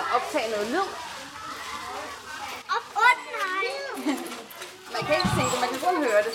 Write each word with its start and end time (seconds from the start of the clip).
at 0.00 0.04
optage 0.16 0.48
noget 0.54 0.68
lyd. 0.74 0.88
Op 2.76 2.86
nej. 3.42 3.66
Man 4.94 5.02
kan 5.06 5.14
ikke 5.18 5.32
se 5.38 5.44
det, 5.52 5.58
man 5.64 5.70
kan 5.72 5.80
kun 5.86 5.96
høre 6.06 6.22
det. 6.26 6.34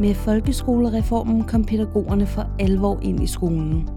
Med 0.00 0.14
folkeskolereformen 0.14 1.44
kom 1.44 1.64
pædagogerne 1.64 2.26
for 2.26 2.46
alvor 2.58 2.98
ind 3.02 3.22
i 3.22 3.26
skolen. 3.26 3.88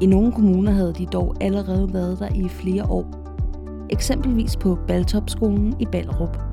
I 0.00 0.06
nogle 0.06 0.32
kommuner 0.32 0.72
havde 0.72 0.94
de 0.94 1.06
dog 1.06 1.36
allerede 1.40 1.94
været 1.94 2.18
der 2.18 2.28
i 2.34 2.48
flere 2.48 2.84
år. 2.84 3.06
Eksempelvis 3.90 4.56
på 4.56 4.78
Baltopskolen 4.86 5.76
i 5.80 5.86
Ballerup. 5.86 6.49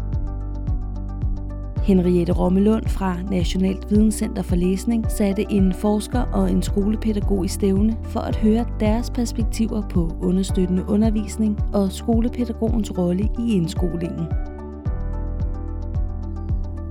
Henriette 1.87 2.33
Rommelund 2.33 2.85
fra 2.85 3.17
Nationalt 3.31 3.91
Videnscenter 3.91 4.41
for 4.41 4.55
Læsning 4.55 5.11
satte 5.11 5.45
en 5.49 5.73
forsker 5.73 6.21
og 6.21 6.51
en 6.51 6.61
skolepædagog 6.61 7.45
i 7.45 7.47
stævne 7.47 7.97
for 8.03 8.19
at 8.19 8.35
høre 8.35 8.65
deres 8.79 9.09
perspektiver 9.09 9.81
på 9.89 10.11
understøttende 10.21 10.83
undervisning 10.89 11.59
og 11.73 11.91
skolepædagogens 11.91 12.97
rolle 12.97 13.29
i 13.39 13.53
indskolingen. 13.53 14.25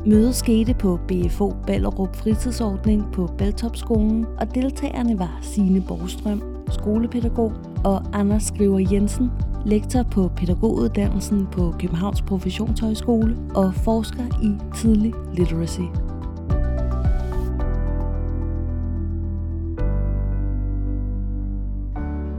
Mødet 0.06 0.34
skete 0.34 0.74
på 0.74 0.98
BFO 1.08 1.54
Ballerup 1.66 2.16
fritidsordning 2.16 3.04
på 3.12 3.30
Baltopskolen, 3.38 4.26
og 4.40 4.54
deltagerne 4.54 5.18
var 5.18 5.38
Signe 5.42 5.80
Borgstrøm, 5.88 6.42
skolepædagog, 6.70 7.52
og 7.84 8.02
Anders 8.12 8.42
Skriver 8.42 8.88
Jensen, 8.92 9.30
lektor 9.66 10.02
på 10.02 10.30
pædagoguddannelsen 10.36 11.46
på 11.46 11.74
Københavns 11.80 12.22
Professionshøjskole 12.22 13.36
og 13.54 13.74
forsker 13.84 14.24
i 14.42 14.76
tidlig 14.76 15.12
literacy. 15.34 15.86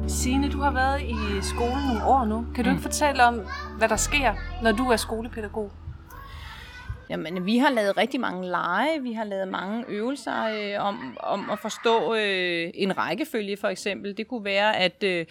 Signe, 0.07 0.49
du 0.49 0.59
har 0.59 0.71
været 0.71 1.01
i 1.01 1.41
skolen 1.41 1.87
nogle 1.87 2.05
år 2.05 2.25
nu. 2.25 2.45
Kan 2.55 2.63
du 2.63 2.69
ikke 2.69 2.81
fortælle 2.81 3.23
om, 3.23 3.41
hvad 3.77 3.89
der 3.89 3.95
sker, 3.95 4.33
når 4.63 4.71
du 4.71 4.83
er 4.83 4.95
skolepædagog? 4.95 5.71
Jamen, 7.09 7.45
vi 7.45 7.57
har 7.57 7.69
lavet 7.69 7.97
rigtig 7.97 8.19
mange 8.19 8.49
lege, 8.49 9.01
vi 9.01 9.13
har 9.13 9.23
lavet 9.23 9.47
mange 9.47 9.85
øvelser 9.87 10.43
øh, 10.43 10.85
om, 10.85 11.17
om 11.19 11.49
at 11.49 11.59
forstå 11.59 12.15
øh, 12.15 12.69
en 12.73 12.97
rækkefølge 12.97 13.57
for 13.57 13.67
eksempel. 13.67 14.17
Det 14.17 14.27
kunne 14.27 14.45
være, 14.45 14.77
at, 14.77 15.03
øh, 15.03 15.25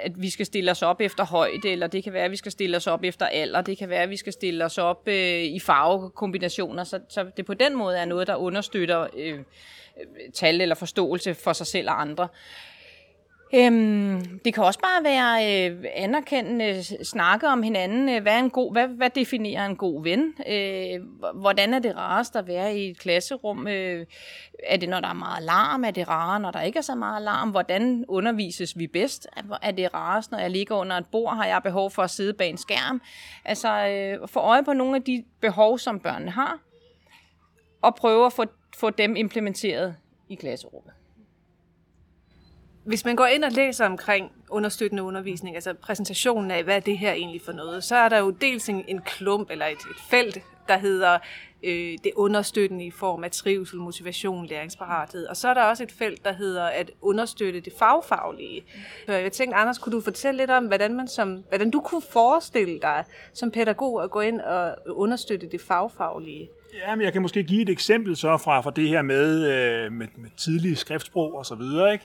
at 0.00 0.12
vi 0.22 0.30
skal 0.30 0.46
stille 0.46 0.70
os 0.70 0.82
op 0.82 1.00
efter 1.00 1.24
højde, 1.24 1.68
eller 1.68 1.86
det 1.86 2.04
kan 2.04 2.12
være, 2.12 2.24
at 2.24 2.30
vi 2.30 2.36
skal 2.36 2.52
stille 2.52 2.76
os 2.76 2.86
op 2.86 3.04
efter 3.04 3.26
alder, 3.26 3.60
det 3.60 3.78
kan 3.78 3.88
være, 3.88 4.02
at 4.02 4.10
vi 4.10 4.16
skal 4.16 4.32
stille 4.32 4.64
os 4.64 4.78
op 4.78 5.08
øh, 5.08 5.42
i 5.42 5.60
farvekombinationer, 5.60 6.84
så, 6.84 7.00
så 7.08 7.30
det 7.36 7.46
på 7.46 7.54
den 7.54 7.76
måde 7.76 7.98
er 7.98 8.04
noget, 8.04 8.26
der 8.26 8.36
understøtter 8.36 9.06
øh, 9.16 9.38
øh 9.38 9.38
tal 10.34 10.60
eller 10.60 10.74
forståelse 10.74 11.34
for 11.34 11.52
sig 11.52 11.66
selv 11.66 11.88
og 11.90 12.00
andre. 12.00 12.28
Øhm, 13.54 14.40
det 14.44 14.54
kan 14.54 14.64
også 14.64 14.80
bare 14.80 15.04
være 15.04 15.68
øh, 15.70 15.84
anerkendende 15.94 16.84
snakke 17.04 17.48
om 17.48 17.62
hinanden. 17.62 18.08
Øh, 18.08 18.22
hvad, 18.22 18.32
er 18.32 18.38
en 18.38 18.50
god, 18.50 18.72
hvad, 18.72 18.88
hvad 18.88 19.10
definerer 19.10 19.66
en 19.66 19.76
god 19.76 20.02
ven? 20.02 20.34
Øh, 20.48 21.00
hvordan 21.34 21.74
er 21.74 21.78
det 21.78 21.96
rarest 21.96 22.36
at 22.36 22.46
være 22.46 22.76
i 22.76 22.90
et 22.90 22.98
klasserum? 22.98 23.68
Øh, 23.68 24.06
er 24.66 24.76
det, 24.76 24.88
når 24.88 25.00
der 25.00 25.08
er 25.08 25.12
meget 25.12 25.42
larm? 25.42 25.84
Er 25.84 25.90
det 25.90 26.08
rarere, 26.08 26.40
når 26.40 26.50
der 26.50 26.60
ikke 26.60 26.78
er 26.78 26.82
så 26.82 26.94
meget 26.94 27.22
larm? 27.22 27.50
Hvordan 27.50 28.04
undervises 28.08 28.78
vi 28.78 28.86
bedst? 28.86 29.26
Er 29.62 29.70
det 29.70 29.94
rarest, 29.94 30.30
når 30.30 30.38
jeg 30.38 30.50
ligger 30.50 30.76
under 30.76 30.96
et 30.96 31.06
bord? 31.06 31.36
Har 31.36 31.46
jeg 31.46 31.62
behov 31.62 31.90
for 31.90 32.02
at 32.02 32.10
sidde 32.10 32.32
bag 32.32 32.50
en 32.50 32.58
skærm? 32.58 33.02
Altså, 33.44 33.86
øh, 33.86 34.28
få 34.28 34.40
øje 34.40 34.64
på 34.64 34.72
nogle 34.72 34.96
af 34.96 35.02
de 35.02 35.24
behov, 35.40 35.78
som 35.78 36.00
børnene 36.00 36.30
har, 36.30 36.58
og 37.82 37.94
prøve 37.94 38.26
at 38.26 38.32
få, 38.32 38.44
få 38.76 38.90
dem 38.90 39.16
implementeret 39.16 39.96
i 40.28 40.34
klasserummet. 40.34 40.92
Hvis 42.84 43.04
man 43.04 43.16
går 43.16 43.26
ind 43.26 43.44
og 43.44 43.52
læser 43.52 43.86
omkring 43.86 44.32
understøttende 44.50 45.02
undervisning, 45.02 45.56
altså 45.56 45.74
præsentationen 45.74 46.50
af, 46.50 46.64
hvad 46.64 46.76
er 46.76 46.80
det 46.80 46.98
her 46.98 47.12
egentlig 47.12 47.40
for 47.44 47.52
noget, 47.52 47.84
så 47.84 47.96
er 47.96 48.08
der 48.08 48.18
jo 48.18 48.30
dels 48.30 48.68
en, 48.68 48.84
en 48.88 49.00
klump 49.02 49.50
eller 49.50 49.66
et, 49.66 49.72
et 49.72 50.02
felt, 50.10 50.38
der 50.68 50.78
hedder 50.78 51.18
øh, 51.62 51.98
det 52.04 52.12
understøttende 52.16 52.86
i 52.86 52.90
form 52.90 53.24
af 53.24 53.30
trivsel, 53.30 53.78
motivation, 53.78 54.46
læringsparathed. 54.46 55.26
Og 55.26 55.36
så 55.36 55.48
er 55.48 55.54
der 55.54 55.62
også 55.62 55.82
et 55.82 55.92
felt, 55.92 56.24
der 56.24 56.32
hedder 56.32 56.64
at 56.64 56.90
understøtte 57.00 57.60
det 57.60 57.72
fagfaglige. 57.78 58.64
Så 59.06 59.12
jeg 59.12 59.32
tænkte, 59.32 59.56
Anders, 59.56 59.78
kunne 59.78 59.92
du 59.92 60.00
fortælle 60.00 60.38
lidt 60.38 60.50
om, 60.50 60.66
hvordan, 60.66 60.94
man 60.94 61.08
som, 61.08 61.44
hvordan 61.48 61.70
du 61.70 61.80
kunne 61.80 62.02
forestille 62.12 62.80
dig 62.82 63.04
som 63.32 63.50
pædagog 63.50 64.04
at 64.04 64.10
gå 64.10 64.20
ind 64.20 64.40
og 64.40 64.76
understøtte 64.86 65.46
det 65.46 65.60
fagfaglige? 65.60 66.48
Ja, 66.86 66.94
men 66.94 67.04
jeg 67.04 67.12
kan 67.12 67.22
måske 67.22 67.42
give 67.42 67.62
et 67.62 67.68
eksempel 67.68 68.16
så 68.16 68.36
fra, 68.36 68.60
fra 68.60 68.70
det 68.70 68.88
her 68.88 69.02
med, 69.02 69.46
øh, 69.52 69.92
med, 69.92 70.06
med 70.16 70.30
tidlige 70.36 70.76
skriftsprog 70.76 71.34
og 71.34 71.46
så 71.46 71.54
videre, 71.54 71.92
ikke? 71.92 72.04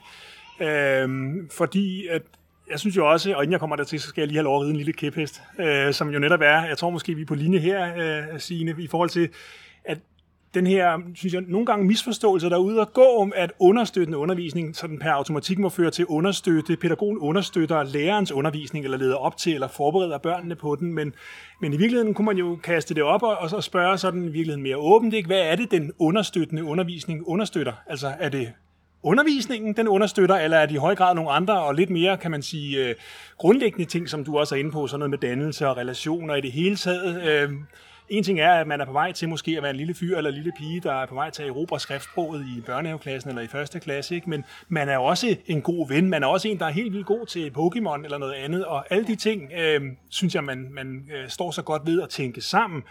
Øhm, 0.60 1.50
fordi 1.50 2.08
at 2.08 2.22
jeg 2.70 2.80
synes 2.80 2.98
jo 2.98 3.12
også, 3.12 3.36
og 3.36 3.44
inden 3.44 3.52
jeg 3.52 3.60
kommer 3.60 3.76
der 3.76 3.84
til, 3.84 4.00
så 4.00 4.08
skal 4.08 4.22
jeg 4.22 4.28
lige 4.28 4.38
have 4.38 4.44
lov 4.44 4.56
at 4.56 4.62
ride 4.62 4.70
en 4.70 4.78
lille 4.78 4.94
kæphest, 4.94 5.42
øh, 5.60 5.94
som 5.94 6.10
jo 6.10 6.20
netop 6.20 6.42
er, 6.42 6.66
jeg 6.66 6.78
tror 6.78 6.90
måske, 6.90 7.16
vi 7.16 7.22
er 7.22 7.26
på 7.26 7.36
linje 7.36 7.60
her, 7.60 7.96
øh, 7.98 8.40
Signe, 8.40 8.76
i 8.80 8.88
forhold 8.88 9.10
til, 9.10 9.30
at 9.86 9.98
den 10.54 10.68
her, 10.68 11.00
synes 11.16 11.34
jeg, 11.34 11.42
nogle 11.48 11.66
gange 11.66 11.86
misforståelse, 11.86 12.50
der 12.50 12.56
er 12.56 12.60
ude 12.60 12.82
at 12.82 12.94
gå 12.94 13.18
om, 13.22 13.34
at 13.36 13.52
understøttende 13.60 14.18
undervisning 14.18 14.76
så 14.76 14.88
den 14.88 15.00
per 15.00 15.12
automatik 15.12 15.60
må 15.60 15.70
føre 15.70 15.92
til 15.92 16.06
understøtte, 16.06 16.78
pædagogen 16.78 17.18
understøtter 17.18 17.84
lærerens 17.84 18.32
undervisning, 18.32 18.86
eller 18.86 18.98
leder 18.98 19.16
op 19.16 19.38
til, 19.38 19.54
eller 19.54 19.68
forbereder 19.68 20.18
børnene 20.18 20.56
på 20.56 20.76
den, 20.76 20.94
men, 20.94 21.14
men 21.62 21.74
i 21.74 21.78
virkeligheden 21.78 22.14
kunne 22.14 22.26
man 22.26 22.38
jo 22.38 22.60
kaste 22.64 22.94
det 22.94 23.04
op 23.04 23.24
og, 23.24 23.38
og 23.38 23.50
så 23.50 23.62
spørge 23.62 23.98
sådan 23.98 24.22
i 24.22 24.32
virkeligheden 24.32 24.64
mere 24.64 24.78
åbent, 24.78 25.14
ikke? 25.14 25.28
hvad 25.28 25.42
er 25.42 25.56
det, 25.56 25.72
den 25.72 25.92
understøttende 26.00 26.64
undervisning 26.64 27.28
understøtter? 27.28 27.74
Altså 27.88 28.14
er 28.20 28.30
det 28.30 28.54
undervisningen, 29.08 29.74
den 29.74 29.88
understøtter, 29.88 30.36
eller 30.36 30.58
er 30.58 30.66
det 30.66 30.76
i 30.76 30.78
høj 30.78 30.96
grad 30.96 31.16
nogle 31.16 31.32
andre 31.32 31.62
og 31.62 31.76
lidt 31.76 31.90
mere, 31.90 32.18
kan 32.18 32.32
man 32.32 32.42
sige, 32.42 32.90
øh, 32.90 32.96
grundlæggende 33.38 33.86
ting, 33.86 34.10
som 34.10 34.26
du 34.26 34.38
også 34.38 34.56
er 34.56 34.60
inde 34.60 34.72
på, 34.72 34.88
sådan 34.88 35.00
noget 35.00 35.10
med 35.10 35.18
dannelse 35.18 35.68
og 35.68 35.78
relationer 35.78 36.36
i 36.36 36.42
det 36.42 36.52
hele 36.52 36.76
taget. 36.76 37.24
Øh, 37.24 37.52
en 38.10 38.24
ting 38.24 38.40
er, 38.40 38.52
at 38.54 38.68
man 38.68 38.82
er 38.82 38.86
på 38.86 38.92
vej 38.92 39.12
til 39.12 39.30
måske 39.30 39.58
at 39.58 39.64
være 39.64 39.70
en 39.70 39.78
lille 39.78 39.94
fyr 39.94 40.18
eller 40.18 40.30
en 40.30 40.36
lille 40.36 40.52
pige, 40.58 40.80
der 40.80 40.94
er 40.94 41.06
på 41.06 41.16
vej 41.16 41.30
til 41.30 41.44
at 41.44 41.50
erobre 41.50 41.80
skriftsproget 41.80 42.46
i 42.58 42.62
børnehaveklassen 42.62 43.30
eller 43.30 43.42
i 43.42 43.48
første 43.48 43.80
klasse, 43.80 44.16
ikke? 44.16 44.30
men 44.30 44.44
man 44.68 44.90
er 44.90 44.98
også 44.98 45.36
en 45.46 45.62
god 45.62 45.88
ven. 45.90 46.10
Man 46.10 46.24
er 46.24 46.28
også 46.28 46.48
en, 46.48 46.60
der 46.60 46.66
er 46.66 46.70
helt 46.70 46.94
vildt 46.94 47.06
god 47.06 47.26
til 47.26 47.52
Pokémon 47.58 48.04
eller 48.04 48.18
noget 48.18 48.34
andet, 48.34 48.66
og 48.66 48.94
alle 48.94 49.08
de 49.08 49.16
ting, 49.16 49.52
øh, 49.58 49.82
synes 50.10 50.36
jeg, 50.36 50.44
man, 50.44 50.68
man 50.72 51.10
øh, 51.16 51.30
står 51.30 51.52
så 51.52 51.62
godt 51.62 51.82
ved 51.86 52.02
at 52.02 52.10
tænke 52.10 52.42
sammen, 52.42 52.84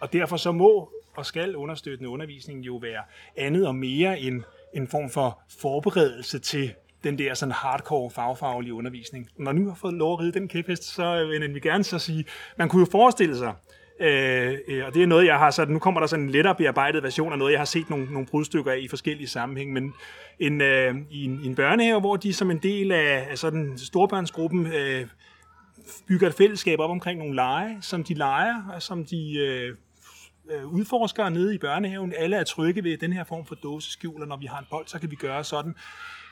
og 0.00 0.12
derfor 0.12 0.36
så 0.36 0.52
må 0.52 0.90
og 1.16 1.26
skal 1.26 1.56
understøttende 1.56 2.10
undervisning 2.10 2.66
jo 2.66 2.76
være 2.76 3.02
andet 3.36 3.66
og 3.66 3.74
mere 3.74 4.20
end 4.20 4.42
en 4.74 4.88
form 4.88 5.10
for 5.10 5.40
forberedelse 5.60 6.38
til 6.38 6.74
den 7.04 7.18
der 7.18 7.34
sådan 7.34 7.52
hardcore 7.52 8.10
fagfaglige 8.10 8.74
undervisning. 8.74 9.28
Når 9.38 9.52
nu 9.52 9.68
har 9.68 9.74
fået 9.74 9.94
lov 9.94 10.12
at 10.12 10.20
ride 10.20 10.32
den 10.32 10.48
kæphest, 10.48 10.84
så 10.84 11.26
vil 11.26 11.54
vi 11.54 11.60
gerne 11.60 11.84
så 11.84 11.98
sige, 11.98 12.24
man 12.58 12.68
kunne 12.68 12.80
jo 12.80 12.86
forestille 12.90 13.38
sig, 13.38 13.54
Øh, 14.00 14.58
øh, 14.68 14.86
og 14.86 14.94
det 14.94 15.02
er 15.02 15.06
noget, 15.06 15.26
jeg 15.26 15.38
har 15.38 15.50
sådan, 15.50 15.72
nu 15.72 15.78
kommer 15.78 16.00
der 16.00 16.06
sådan 16.06 16.24
en 16.24 16.30
lettere 16.30 16.54
bearbejdet 16.54 17.02
version 17.02 17.32
af 17.32 17.38
noget, 17.38 17.52
jeg 17.52 17.60
har 17.60 17.64
set 17.64 17.90
nogle, 17.90 18.06
nogle 18.12 18.26
brudstykker 18.26 18.72
af 18.72 18.78
i 18.78 18.88
forskellige 18.88 19.28
sammenhæng, 19.28 19.72
men 19.72 19.94
en, 20.38 20.60
øh, 20.60 20.94
i, 21.10 21.24
en, 21.24 21.40
i 21.42 21.46
en 21.46 21.54
børnehave, 21.54 22.00
hvor 22.00 22.16
de 22.16 22.32
som 22.32 22.50
en 22.50 22.58
del 22.58 22.92
af, 22.92 23.26
af 23.30 23.38
sådan 23.38 23.78
storbørnsgruppen 23.78 24.66
øh, 24.66 25.06
bygger 26.08 26.28
et 26.28 26.34
fællesskab 26.34 26.78
op 26.80 26.90
omkring 26.90 27.18
nogle 27.18 27.34
lege, 27.34 27.78
som 27.80 28.04
de 28.04 28.14
leger, 28.14 28.62
og 28.74 28.82
som 28.82 29.04
de 29.04 29.38
øh, 29.38 29.76
øh, 30.50 30.66
udforskere 30.66 31.30
nede 31.30 31.54
i 31.54 31.58
børnehaven. 31.58 32.12
Alle 32.16 32.36
er 32.36 32.44
trygge 32.44 32.84
ved 32.84 32.96
den 32.96 33.12
her 33.12 33.24
form 33.24 33.46
for 33.46 33.54
dåseskjul, 33.54 34.22
og 34.22 34.28
når 34.28 34.36
vi 34.36 34.46
har 34.46 34.58
en 34.58 34.66
bold, 34.70 34.86
så 34.86 34.98
kan 34.98 35.10
vi 35.10 35.16
gøre 35.16 35.44
sådan. 35.44 35.74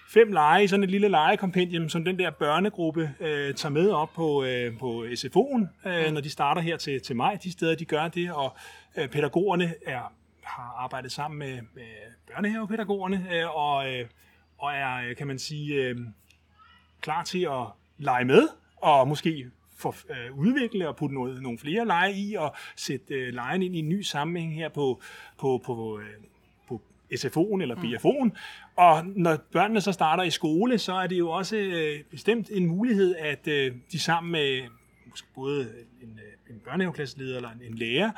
Fem 0.08 0.32
lege 0.32 0.64
i 0.64 0.66
sådan 0.66 0.84
et 0.84 0.90
lille 0.90 1.08
legekompendium, 1.08 1.88
som 1.88 2.04
den 2.04 2.18
der 2.18 2.30
børnegruppe 2.30 3.14
øh, 3.20 3.54
tager 3.54 3.70
med 3.70 3.90
op 3.90 4.12
på, 4.14 4.44
øh, 4.44 4.78
på 4.78 5.04
SFO'en, 5.04 5.88
øh, 5.88 6.12
når 6.12 6.20
de 6.20 6.30
starter 6.30 6.62
her 6.62 6.76
til, 6.76 7.00
til 7.02 7.16
maj. 7.16 7.38
De 7.44 7.52
steder, 7.52 7.74
de 7.74 7.84
gør 7.84 8.08
det, 8.08 8.32
og 8.32 8.56
øh, 8.96 9.08
pædagogerne 9.08 9.74
er, 9.86 10.12
har 10.42 10.74
arbejdet 10.78 11.12
sammen 11.12 11.38
med, 11.38 11.58
med 11.74 11.84
børnehavepædagogerne, 12.34 13.26
øh, 13.32 13.56
og, 13.56 13.92
øh, 13.92 14.06
og 14.58 14.72
er, 14.72 15.14
kan 15.14 15.26
man 15.26 15.38
sige, 15.38 15.74
øh, 15.74 15.96
klar 17.00 17.24
til 17.24 17.42
at 17.50 17.66
lege 17.98 18.24
med, 18.24 18.48
og 18.76 19.08
måske 19.08 19.50
for, 19.82 19.96
øh, 20.10 20.38
udvikle 20.38 20.88
og 20.88 20.96
putte 20.96 21.14
noget, 21.14 21.42
nogle 21.42 21.58
flere 21.58 21.86
lege 21.86 22.14
i 22.14 22.34
og 22.34 22.54
sætte 22.76 23.14
øh, 23.14 23.34
lejen 23.34 23.62
ind 23.62 23.76
i 23.76 23.78
en 23.78 23.88
ny 23.88 24.02
sammenhæng 24.02 24.54
her 24.54 24.68
på, 24.68 25.00
på, 25.38 25.62
på, 25.64 25.98
øh, 25.98 26.06
på 26.68 26.80
SFO'en 27.14 27.62
eller 27.62 27.74
mm. 27.74 27.82
BFO'en. 27.82 28.30
Og 28.76 29.06
når 29.06 29.36
børnene 29.52 29.80
så 29.80 29.92
starter 29.92 30.22
i 30.22 30.30
skole, 30.30 30.78
så 30.78 30.92
er 30.92 31.06
det 31.06 31.18
jo 31.18 31.30
også 31.30 31.56
øh, 31.56 32.04
bestemt 32.10 32.50
en 32.50 32.66
mulighed, 32.66 33.14
at 33.16 33.48
øh, 33.48 33.72
de 33.92 33.98
sammen 33.98 34.32
med 34.32 34.62
måske 35.10 35.28
både 35.34 35.60
en, 36.02 36.20
øh, 36.48 36.54
en 36.54 36.60
børnehaveklasseleder 36.64 37.36
eller 37.36 37.50
en, 37.50 37.62
en 37.62 37.74
lærer, 37.74 38.10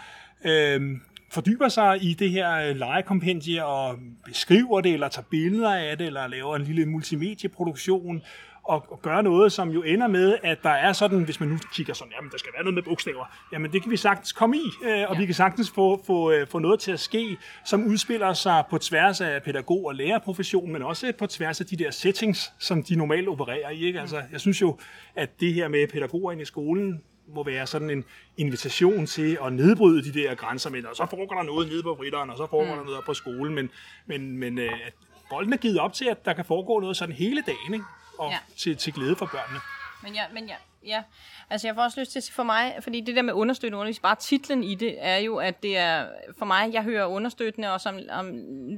øh, 0.44 0.96
fordyber 1.34 1.68
sig 1.68 1.98
i 2.02 2.14
det 2.14 2.30
her 2.30 2.54
øh, 2.54 2.76
legekompendie 2.76 3.64
og 3.64 3.98
beskriver 4.24 4.80
det, 4.80 4.92
eller 4.92 5.08
tager 5.08 5.26
billeder 5.30 5.74
af 5.74 5.98
det, 5.98 6.06
eller 6.06 6.26
laver 6.26 6.56
en 6.56 6.62
lille 6.62 6.86
multimedieproduktion, 6.86 8.22
og, 8.64 8.84
og 8.88 9.02
gøre 9.02 9.22
noget, 9.22 9.52
som 9.52 9.70
jo 9.70 9.82
ender 9.82 10.06
med, 10.06 10.38
at 10.42 10.58
der 10.62 10.70
er 10.70 10.92
sådan, 10.92 11.22
hvis 11.24 11.40
man 11.40 11.48
nu 11.48 11.58
kigger 11.72 11.94
sådan, 11.94 12.12
jamen 12.16 12.30
der 12.30 12.38
skal 12.38 12.52
være 12.54 12.62
noget 12.62 12.74
med 12.74 12.82
bogstaver, 12.82 13.24
jamen 13.52 13.72
det 13.72 13.82
kan 13.82 13.90
vi 13.90 13.96
sagtens 13.96 14.32
komme 14.32 14.56
i, 14.56 14.70
øh, 14.84 14.90
og 14.90 15.14
ja. 15.14 15.18
vi 15.18 15.26
kan 15.26 15.34
sagtens 15.34 15.70
få, 15.70 16.02
få, 16.06 16.30
øh, 16.30 16.46
få 16.46 16.58
noget 16.58 16.80
til 16.80 16.92
at 16.92 17.00
ske, 17.00 17.36
som 17.64 17.86
udspiller 17.86 18.32
sig 18.32 18.64
på 18.70 18.78
tværs 18.78 19.20
af 19.20 19.42
pædagog- 19.42 19.86
og 19.86 19.94
lærerprofession, 19.94 20.72
men 20.72 20.82
også 20.82 21.12
på 21.18 21.26
tværs 21.26 21.60
af 21.60 21.66
de 21.66 21.76
der 21.76 21.90
settings, 21.90 22.52
som 22.58 22.82
de 22.82 22.96
normalt 22.96 23.28
opererer 23.28 23.70
i. 23.70 23.84
Ikke? 23.84 24.00
Altså, 24.00 24.22
jeg 24.32 24.40
synes 24.40 24.60
jo, 24.60 24.78
at 25.14 25.40
det 25.40 25.54
her 25.54 25.68
med 25.68 25.88
pædagoger 25.88 26.32
i 26.32 26.44
skolen, 26.44 27.00
må 27.34 27.44
være 27.44 27.66
sådan 27.66 27.90
en 27.90 28.04
invitation 28.36 29.06
til 29.06 29.38
at 29.44 29.52
nedbryde 29.52 30.12
de 30.12 30.20
der 30.20 30.34
grænser 30.34 30.70
med, 30.70 30.84
og 30.84 30.96
så 30.96 31.06
foregår 31.10 31.36
der 31.36 31.42
noget 31.42 31.68
nede 31.68 31.82
på 31.82 31.96
fritteren, 31.98 32.30
og 32.30 32.36
så 32.36 32.46
foregår 32.50 32.74
mm. 32.74 32.78
der 32.78 32.84
noget 32.84 33.04
på 33.06 33.14
skolen, 33.14 33.54
men, 33.54 33.70
men, 34.06 34.38
men 34.38 34.58
øh, 34.58 34.86
at 34.86 34.94
bolden 35.30 35.52
er 35.52 35.56
givet 35.56 35.78
op 35.78 35.92
til, 35.92 36.04
at 36.04 36.24
der 36.24 36.32
kan 36.32 36.44
foregå 36.44 36.80
noget 36.80 36.96
sådan 36.96 37.14
hele 37.14 37.42
dagen, 37.46 37.74
ikke? 37.74 37.84
Og 38.18 38.30
ja. 38.30 38.38
til, 38.56 38.76
til 38.76 38.92
glæde 38.92 39.16
for 39.16 39.26
børnene. 39.26 39.60
Men 40.02 40.14
ja, 40.14 40.22
men 40.32 40.46
ja, 40.46 40.54
ja. 40.86 41.02
Altså 41.50 41.68
jeg 41.68 41.74
får 41.74 41.82
også 41.82 42.00
lyst 42.00 42.12
til, 42.12 42.22
for 42.32 42.42
mig, 42.42 42.76
fordi 42.80 43.00
det 43.00 43.16
der 43.16 43.22
med 43.22 43.32
understøttende 43.32 43.78
undervisning, 43.78 44.02
bare 44.02 44.14
titlen 44.14 44.64
i 44.64 44.74
det, 44.74 44.96
er 44.98 45.16
jo, 45.16 45.36
at 45.36 45.62
det 45.62 45.76
er, 45.76 46.06
for 46.38 46.44
mig, 46.44 46.72
jeg 46.72 46.82
hører 46.82 47.06
understøttende, 47.06 47.72
og 47.72 47.80
som 47.80 47.98
om 48.10 48.30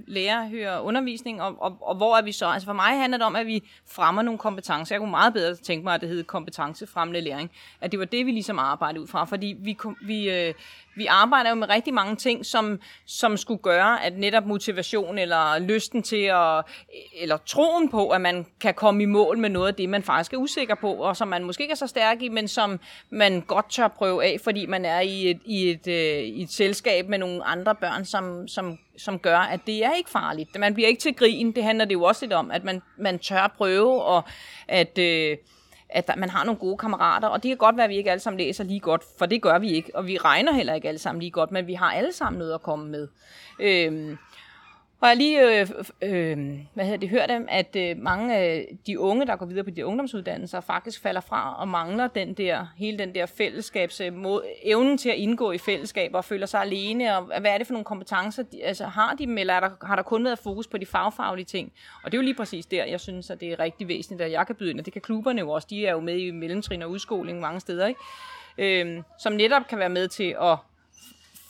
lærer 0.06 0.49
hører 0.49 0.81
undervisning, 0.81 1.43
og, 1.43 1.62
og, 1.62 1.79
og 1.81 1.97
hvor 1.97 2.17
er 2.17 2.23
vi 2.23 2.33
så? 2.33 2.47
Altså 2.47 2.67
for 2.67 2.73
mig 2.73 3.00
handler 3.00 3.19
det 3.19 3.27
om, 3.27 3.37
at 3.37 3.47
vi 3.47 3.69
fremmer 3.87 4.23
nogle 4.23 4.38
kompetencer. 4.38 4.94
Jeg 4.94 5.00
kunne 5.00 5.11
meget 5.11 5.33
bedre 5.33 5.55
tænke 5.55 5.85
mig, 5.85 5.94
at 5.94 6.00
det 6.00 6.09
hed 6.09 6.25
kompetencefremmende 6.25 7.21
læring. 7.21 7.50
At 7.81 7.93
det 7.93 7.99
var 7.99 8.05
det, 8.05 8.27
vi 8.27 8.31
ligesom 8.31 8.59
arbejdede 8.59 9.03
ud 9.03 9.06
fra, 9.06 9.25
fordi 9.25 9.56
vi, 9.59 9.79
vi, 10.03 10.31
øh, 10.31 10.55
vi 10.97 11.07
arbejder 11.07 11.51
jo 11.51 11.57
med 11.57 11.69
rigtig 11.69 11.95
mange 11.95 12.17
ting, 12.17 12.47
som, 12.47 12.81
som 13.07 13.37
skulle 13.37 13.63
gøre, 13.63 14.05
at 14.05 14.19
netop 14.19 14.47
motivation 14.47 15.19
eller 15.19 15.59
lysten 15.59 16.03
til 16.03 16.23
at, 16.23 16.65
eller 17.21 17.37
troen 17.37 17.89
på, 17.89 18.09
at 18.09 18.21
man 18.21 18.47
kan 18.61 18.75
komme 18.75 19.03
i 19.03 19.07
mål 19.07 19.39
med 19.39 19.49
noget 19.51 19.69
af 19.69 19.75
det, 19.75 19.89
man 19.89 20.03
faktisk 20.03 20.33
er 20.33 20.37
usikker 20.37 20.75
på, 20.75 20.93
og 20.93 21.17
som 21.17 21.29
man 21.29 21.45
måske 21.45 21.63
ikke 21.63 21.73
er 21.73 21.77
så 21.77 21.87
stærk 21.87 22.23
i, 22.23 22.29
men 22.29 22.49
som 22.49 22.81
man 23.11 23.41
godt 23.41 23.71
tør 23.71 23.89
prøve 23.89 24.25
af, 24.25 24.37
fordi 24.45 24.67
man 24.67 24.85
er 24.85 25.01
i 25.01 25.31
et, 25.31 25.41
i 25.45 25.71
et, 25.71 25.87
øh, 25.87 26.23
i 26.23 26.43
et 26.43 26.53
selskab 26.53 27.09
med 27.09 27.19
nogle 27.19 27.45
andre 27.45 27.75
børn, 27.75 28.05
som, 28.05 28.49
som, 28.49 28.79
som 28.99 29.19
gør, 29.19 29.39
at 29.39 29.61
det 29.67 29.85
er 29.85 29.93
ikke 29.93 30.11
farligt. 30.11 30.59
Man 30.59 30.75
bliver 30.75 30.89
ikke 30.89 31.01
til 31.01 31.15
grin. 31.15 31.53
Det 31.53 31.65
handler 31.65 31.85
det 31.85 31.95
jo 31.95 32.03
også 32.03 32.25
lidt 32.25 32.33
om, 32.33 32.51
at 32.51 32.65
man, 32.65 32.83
man 32.99 33.19
tør 33.19 33.55
prøve, 33.57 34.03
og 34.03 34.25
at... 34.69 34.99
Øh, 34.99 35.37
at 35.88 36.11
man 36.17 36.31
har 36.31 36.44
nogle 36.44 36.59
gode 36.59 36.77
kammerater, 36.77 37.29
og 37.29 37.43
det 37.43 37.49
kan 37.49 37.56
godt 37.56 37.77
være, 37.77 37.85
at 37.85 37.91
vi 37.91 37.97
ikke 37.97 38.11
alle 38.11 38.21
sammen 38.21 38.38
læser 38.38 38.65
lige 38.65 38.81
godt, 38.81 39.03
for 39.19 39.27
det 39.27 39.43
gør 39.43 39.59
vi 39.59 39.71
ikke, 39.71 39.97
og 39.97 40.06
vi 40.06 40.17
regner 40.19 40.53
heller 40.53 40.75
ikke 40.75 40.88
alle 40.88 40.99
sammen 40.99 41.21
lige 41.21 41.31
godt, 41.31 41.50
men 41.50 41.67
vi 41.67 41.75
har 41.75 41.93
alle 41.93 42.12
sammen 42.12 42.38
noget 42.38 42.55
at 42.55 42.62
komme 42.62 42.88
med. 42.88 43.09
Øhm, 43.61 44.19
og 45.01 45.09
jeg 45.09 45.17
lige 45.17 45.61
øh, 45.61 45.69
øh, 46.03 46.59
hvad 46.75 46.85
hedder 46.85 46.99
det, 46.99 47.09
hørt 47.09 47.29
dem, 47.29 47.47
at 47.51 47.77
øh, 47.77 47.97
mange 47.99 48.37
af 48.37 48.77
de 48.87 49.01
unge, 49.01 49.27
der 49.27 49.37
går 49.37 49.47
videre 49.47 49.65
på 49.65 49.71
de 49.71 49.87
ungdomsuddannelser, 49.87 50.61
faktisk 50.61 51.03
falder 51.03 51.21
fra 51.21 51.61
og 51.61 51.69
mangler 51.69 52.07
den 52.07 52.35
der, 52.35 52.67
hele 52.77 52.99
den 52.99 53.15
der 53.15 53.27
fællesskabs, 53.27 54.01
øh, 54.01 54.15
mod, 54.15 54.43
evnen 54.63 54.99
til 54.99 55.09
at 55.09 55.15
indgå 55.15 55.53
i 55.53 55.59
fællesskaber 55.59 56.19
og 56.19 56.25
føler 56.25 56.47
sig 56.47 56.61
alene, 56.61 57.17
og 57.17 57.23
hvad 57.25 57.51
er 57.51 57.59
det 57.59 57.67
for 57.67 57.73
nogle 57.73 57.85
kompetencer, 57.85 58.43
de, 58.43 58.65
altså 58.65 58.87
har 58.87 59.15
de 59.15 59.27
dem, 59.27 59.39
eller 59.39 59.55
er 59.55 59.61
der, 59.61 59.71
har 59.83 59.97
der 59.97 60.03
kun 60.03 60.25
været 60.25 60.39
fokus 60.39 60.67
på 60.67 60.79
de 60.79 60.87
fagfaglige 60.87 61.47
ting? 61.47 61.73
Og 62.03 62.13
det 62.13 62.19
er 62.19 62.23
jo 62.23 62.25
lige 62.25 62.35
præcis 62.35 62.67
der, 62.67 62.85
jeg 62.85 63.01
synes, 63.01 63.31
at 63.31 63.41
det 63.41 63.53
er 63.53 63.61
rigtig 63.61 63.89
væsentligt, 63.89 64.23
at 64.23 64.33
jeg 64.33 64.47
kan 64.47 64.57
byde 64.57 64.71
ind, 64.71 64.79
og 64.79 64.85
det 64.85 64.93
kan 64.93 65.03
klubberne 65.03 65.41
jo 65.41 65.51
også, 65.51 65.67
de 65.71 65.87
er 65.87 65.93
jo 65.93 66.01
med 66.01 66.19
i 66.19 66.31
mellemtrin 66.31 66.83
og 66.83 66.91
udskoling 66.91 67.41
mange 67.41 67.61
steder, 67.61 67.87
ikke? 67.87 68.01
Øh, 68.59 69.03
som 69.19 69.33
netop 69.33 69.67
kan 69.69 69.79
være 69.79 69.89
med 69.89 70.09
til 70.09 70.37
at 70.43 70.57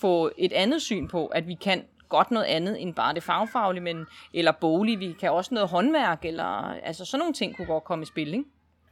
få 0.01 0.31
et 0.39 0.53
andet 0.53 0.83
syn 0.83 1.09
på, 1.09 1.27
at 1.27 1.49
vi 1.49 1.55
kan 1.55 1.85
godt 2.09 2.31
noget 2.31 2.47
andet 2.47 2.83
end 2.83 2.95
bare 2.95 3.15
det 3.15 3.23
fagfaglige, 3.23 3.83
men, 3.83 4.07
eller 4.35 4.53
bolig. 4.53 5.01
Vi 5.01 5.17
kan 5.21 5.31
også 5.31 5.55
noget 5.55 5.69
håndværk, 5.69 6.25
eller 6.25 6.75
altså 6.83 7.05
sådan 7.05 7.19
nogle 7.19 7.35
ting 7.35 7.57
kunne 7.57 7.67
godt 7.67 7.85
komme 7.85 8.03
i 8.03 8.07
spil, 8.07 8.29
ikke? 8.35 8.45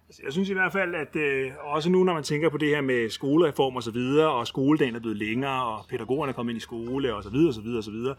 Altså, 0.09 0.23
jeg 0.25 0.33
synes 0.33 0.49
i 0.51 0.53
hvert 0.53 0.73
fald, 0.73 0.95
at 0.95 1.17
øh, 1.17 1.51
også 1.61 1.91
nu, 1.91 2.05
når 2.05 2.15
man 2.15 2.23
tænker 2.23 2.49
på 2.49 2.59
det 2.59 2.69
her 2.69 2.81
med 2.81 3.11
skolereform 3.11 3.77
og 3.77 3.83
så 3.83 3.91
videre, 3.91 4.31
og 4.31 4.47
skoledagen 4.47 4.97
er 4.97 5.01
blevet 5.01 5.17
længere, 5.17 5.65
og 5.65 5.85
pædagogerne 5.89 6.31
er 6.31 6.35
kommet 6.35 6.53
ind 6.53 6.57
i 6.57 6.61
skole, 6.61 7.15
og 7.15 7.23
så 7.23 7.31
videre, 7.31 7.49
og 7.49 7.55
så 7.55 7.61
videre, 7.61 7.79
og 7.79 7.85
så 7.85 7.91
videre, 7.91 8.15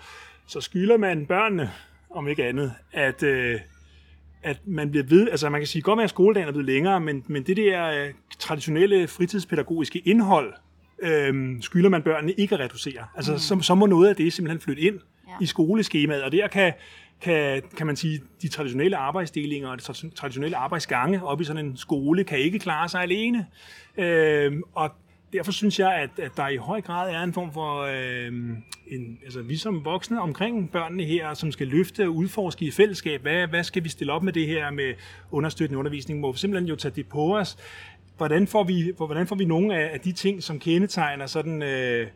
så 0.47 0.61
skylder 0.61 0.97
man 0.97 1.25
børnene, 1.25 1.71
om 2.09 2.27
ikke 2.27 2.45
andet, 2.45 2.73
at, 2.91 3.23
øh, 3.23 3.59
at 4.43 4.67
man 4.67 4.91
bliver 4.91 5.05
ved, 5.05 5.29
altså 5.29 5.49
man 5.49 5.61
kan 5.61 5.67
sige, 5.67 5.81
godt 5.81 5.97
med 5.97 6.03
at 6.03 6.09
skoledagen 6.09 6.47
er 6.47 6.51
blevet 6.51 6.65
længere, 6.65 6.99
men, 6.99 7.23
men 7.27 7.43
det 7.43 7.57
der 7.57 7.85
øh, 7.85 8.13
traditionelle 8.39 9.07
fritidspædagogiske 9.07 9.99
indhold, 9.99 10.53
øhm, 10.99 11.61
skylder 11.61 11.89
man 11.89 12.01
børnene 12.01 12.33
ikke 12.33 12.55
at 12.55 12.61
reducere. 12.61 13.05
Altså, 13.15 13.31
mm. 13.31 13.37
så, 13.37 13.59
så 13.61 13.75
må 13.75 13.85
noget 13.85 14.09
af 14.09 14.15
det 14.15 14.33
simpelthen 14.33 14.61
flytte 14.61 14.81
ind 14.81 14.99
ja. 15.27 15.33
i 15.41 15.45
skoleskemaet, 15.45 16.23
og 16.23 16.31
der 16.31 16.47
kan, 16.47 16.73
kan, 17.21 17.61
kan 17.77 17.87
man 17.87 17.95
sige, 17.95 18.21
de 18.41 18.47
traditionelle 18.47 18.97
arbejdsdelinger 18.97 19.69
og 19.69 19.77
de 19.79 20.09
traditionelle 20.09 20.57
arbejdsgange 20.57 21.23
op 21.23 21.41
i 21.41 21.43
sådan 21.43 21.65
en 21.65 21.77
skole, 21.77 22.23
kan 22.23 22.39
ikke 22.39 22.59
klare 22.59 22.89
sig 22.89 23.01
alene. 23.01 23.45
Øhm, 23.97 24.63
og 24.73 24.91
derfor 25.33 25.51
synes 25.51 25.79
jeg, 25.79 25.93
at, 25.93 26.09
at 26.19 26.31
der 26.37 26.47
i 26.47 26.57
høj 26.57 26.81
grad 26.81 27.13
er 27.13 27.23
en 27.23 27.33
form 27.33 27.53
for, 27.53 27.81
øhm, 27.81 28.57
en, 28.87 29.19
altså 29.23 29.41
vi 29.41 29.57
som 29.57 29.85
voksne 29.85 30.21
omkring 30.21 30.71
børnene 30.71 31.03
her, 31.03 31.33
som 31.33 31.51
skal 31.51 31.67
løfte 31.67 32.03
og 32.03 32.15
udforske 32.15 32.65
i 32.65 32.71
fællesskab, 32.71 33.21
hvad, 33.21 33.47
hvad 33.47 33.63
skal 33.63 33.83
vi 33.83 33.89
stille 33.89 34.13
op 34.13 34.23
med 34.23 34.33
det 34.33 34.47
her 34.47 34.71
med 34.71 34.93
understøttende 35.31 35.79
undervisning, 35.79 36.19
må 36.19 36.31
vi 36.31 36.37
simpelthen 36.37 36.69
jo 36.69 36.75
tage 36.75 36.93
det 36.95 37.07
på 37.07 37.37
os, 37.37 37.57
hvordan 38.17 38.47
får 38.47 38.63
vi, 38.63 38.91
hvordan 38.97 39.27
får 39.27 39.35
vi 39.35 39.45
nogle 39.45 39.77
af, 39.77 39.93
af 39.93 39.99
de 39.99 40.11
ting, 40.11 40.43
som 40.43 40.59
kendetegner 40.59 41.25
sådan 41.25 41.63
øh, 41.63 42.07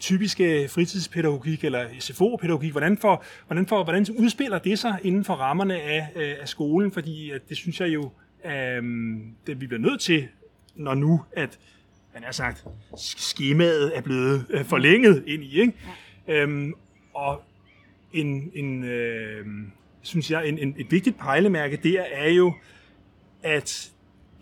typiske 0.00 0.68
fritidspædagogik 0.68 1.64
eller 1.64 1.86
SFO-pædagogik, 1.98 2.70
hvordan, 2.70 2.98
får, 2.98 3.24
hvordan, 3.46 3.66
får, 3.66 3.84
hvordan 3.84 4.06
udspiller 4.18 4.58
det 4.58 4.78
sig 4.78 4.98
inden 5.02 5.24
for 5.24 5.34
rammerne 5.34 5.80
af, 5.80 6.08
øh, 6.16 6.34
af 6.40 6.48
skolen? 6.48 6.92
Fordi 6.92 7.30
at 7.30 7.48
det 7.48 7.56
synes 7.56 7.80
jeg 7.80 7.88
jo, 7.88 8.10
øh, 8.44 8.82
det 9.46 9.60
vi 9.60 9.66
bliver 9.66 9.80
nødt 9.80 10.00
til, 10.00 10.28
når 10.74 10.94
nu, 10.94 11.22
at 11.32 11.58
man 12.14 12.24
er 12.24 12.32
sagt, 12.32 12.64
skemaet 12.96 13.96
er 13.96 14.00
blevet 14.00 14.46
øh, 14.50 14.64
forlænget 14.64 15.24
ind 15.26 15.44
i. 15.44 15.60
Ikke? 15.60 15.72
Ja. 16.28 16.34
Øhm, 16.34 16.74
og 17.14 17.42
en, 18.12 18.50
en 18.54 18.84
øh, 18.84 19.46
synes 20.02 20.30
jeg, 20.30 20.48
en, 20.48 20.58
en, 20.58 20.74
et 20.78 20.90
vigtigt 20.90 21.18
pejlemærke 21.18 21.76
der 21.76 22.02
er 22.02 22.30
jo, 22.30 22.54
at 23.42 23.92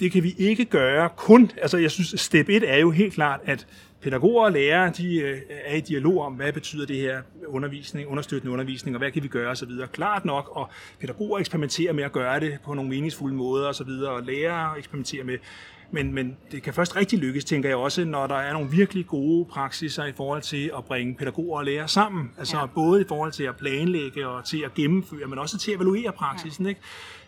det 0.00 0.12
kan 0.12 0.22
vi 0.22 0.34
ikke 0.38 0.64
gøre 0.64 1.08
kun, 1.16 1.50
altså 1.62 1.76
jeg 1.76 1.90
synes, 1.90 2.20
step 2.20 2.48
1 2.48 2.64
er 2.70 2.76
jo 2.76 2.90
helt 2.90 3.14
klart, 3.14 3.40
at 3.44 3.66
pædagoger 4.02 4.44
og 4.44 4.52
lærere, 4.52 4.92
de 4.96 5.20
øh, 5.20 5.40
er 5.48 5.76
i 5.76 5.80
dialog 5.80 6.24
om, 6.24 6.32
hvad 6.32 6.52
betyder 6.52 6.86
det 6.86 6.96
her 6.96 7.22
undervisning, 7.46 8.08
understøttende 8.08 8.52
undervisning, 8.52 8.96
og 8.96 8.98
hvad 8.98 9.10
kan 9.10 9.22
vi 9.22 9.28
gøre 9.28 9.50
osv. 9.50 9.70
Klart 9.92 10.24
nok, 10.24 10.50
og 10.56 10.70
pædagoger 11.00 11.38
eksperimenterer 11.38 11.92
med 11.92 12.04
at 12.04 12.12
gøre 12.12 12.40
det 12.40 12.58
på 12.64 12.74
nogle 12.74 12.90
meningsfulde 12.90 13.34
måder 13.34 13.68
osv., 13.68 13.88
og, 13.88 14.14
og 14.14 14.22
lærere 14.22 14.78
eksperimenterer 14.78 15.24
med, 15.24 15.38
men, 15.90 16.14
men 16.14 16.36
det 16.52 16.62
kan 16.62 16.74
først 16.74 16.96
rigtig 16.96 17.18
lykkes, 17.18 17.44
tænker 17.44 17.68
jeg 17.68 17.78
også, 17.78 18.04
når 18.04 18.26
der 18.26 18.34
er 18.34 18.52
nogle 18.52 18.70
virkelig 18.70 19.06
gode 19.06 19.44
praksiser 19.44 20.04
i 20.04 20.12
forhold 20.12 20.42
til 20.42 20.70
at 20.78 20.84
bringe 20.84 21.14
pædagoger 21.14 21.58
og 21.58 21.64
lærere 21.64 21.88
sammen. 21.88 22.30
Altså 22.38 22.58
ja. 22.58 22.66
både 22.66 23.00
i 23.00 23.04
forhold 23.08 23.32
til 23.32 23.44
at 23.44 23.56
planlægge 23.56 24.28
og 24.28 24.44
til 24.44 24.62
at 24.64 24.74
gennemføre, 24.74 25.26
men 25.26 25.38
også 25.38 25.58
til 25.58 25.70
at 25.70 25.76
evaluere 25.76 26.12
praksisen. 26.12 26.64
Ja. 26.64 26.68
Ikke? 26.68 26.80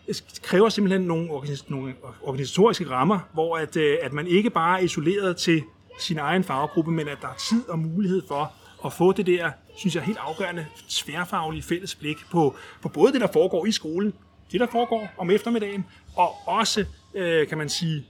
det 0.07 0.39
kræver 0.43 0.69
simpelthen 0.69 1.01
nogle, 1.01 1.27
nogle 1.67 1.93
organisatoriske 2.21 2.89
rammer, 2.89 3.19
hvor 3.33 3.57
at, 3.57 3.77
øh, 3.77 3.97
at 4.01 4.13
man 4.13 4.27
ikke 4.27 4.49
bare 4.49 4.79
er 4.79 4.83
isoleret 4.83 5.37
til 5.37 5.63
sin 5.99 6.19
egen 6.19 6.43
faggruppe, 6.43 6.91
men 6.91 7.07
at 7.07 7.17
der 7.21 7.27
er 7.27 7.35
tid 7.49 7.69
og 7.69 7.79
mulighed 7.79 8.21
for 8.27 8.53
at 8.85 8.93
få 8.93 9.11
det 9.11 9.25
der, 9.25 9.51
synes 9.77 9.95
jeg, 9.95 10.03
helt 10.03 10.17
afgørende 10.17 10.65
tværfaglige 10.89 11.63
fælles 11.63 11.95
blik 11.95 12.17
på, 12.31 12.55
på 12.81 12.89
både 12.89 13.13
det, 13.13 13.21
der 13.21 13.27
foregår 13.33 13.65
i 13.65 13.71
skolen, 13.71 14.13
det, 14.51 14.59
der 14.59 14.67
foregår 14.67 15.09
om 15.17 15.29
eftermiddagen, 15.29 15.85
og 16.15 16.35
også, 16.45 16.85
øh, 17.13 17.47
kan 17.47 17.57
man 17.57 17.69
sige, 17.69 18.05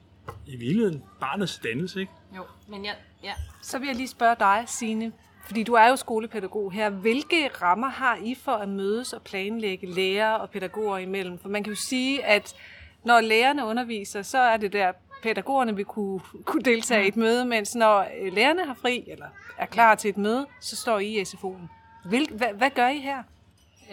i 0.46 0.56
virkeligheden 0.56 1.04
barnets 1.20 1.60
dannelse, 1.64 2.00
ikke? 2.00 2.12
Jo, 2.36 2.44
men 2.68 2.86
ja, 2.86 2.92
ja. 3.24 3.34
Så 3.62 3.80
vil 3.80 3.88
jeg 3.88 3.96
lige 3.96 4.08
spørge 4.08 4.36
dig, 4.40 4.64
Signe, 4.68 5.12
fordi 5.46 5.64
du 5.64 5.74
er 5.74 5.88
jo 5.88 5.96
skolepædagog 5.96 6.72
her. 6.72 6.90
Hvilke 6.90 7.50
rammer 7.62 7.90
har 7.90 8.20
I 8.24 8.36
for 8.36 8.52
at 8.52 8.70
mødes 8.70 9.14
og 9.14 9.22
planlægge 9.22 9.94
lærere 9.94 10.40
og 10.40 10.50
pædagoger 10.50 10.98
imellem? 10.98 11.40
For 11.40 11.50
man 11.50 11.64
kan 11.64 11.74
jo 11.74 11.80
sige, 11.80 12.26
at 12.26 12.56
når 13.04 13.22
lærerne 13.22 13.66
underviser, 13.66 14.22
så 14.22 14.38
er 14.38 14.58
det 14.58 14.74
der, 14.74 14.92
pædagogerne 15.24 15.76
vil 15.76 15.86
kunne, 15.86 16.20
kunne 16.46 16.64
deltage 16.64 17.06
i 17.06 17.08
et 17.08 17.18
møde, 17.18 17.46
mens 17.46 17.76
når 17.76 18.08
øh, 18.22 18.34
lærerne 18.34 18.66
har 18.66 18.74
fri, 18.74 19.04
eller 19.08 19.26
er 19.58 19.66
klar 19.66 19.96
til 19.96 20.10
et 20.10 20.18
møde, 20.18 20.46
så 20.60 20.76
står 20.76 21.00
I 21.00 21.08
i 21.08 21.22
SFO'en. 21.22 21.68
Hvil, 22.06 22.30
hvad, 22.32 22.48
hvad 22.54 22.70
gør 22.70 22.88
I 22.88 22.98
her? 23.00 23.24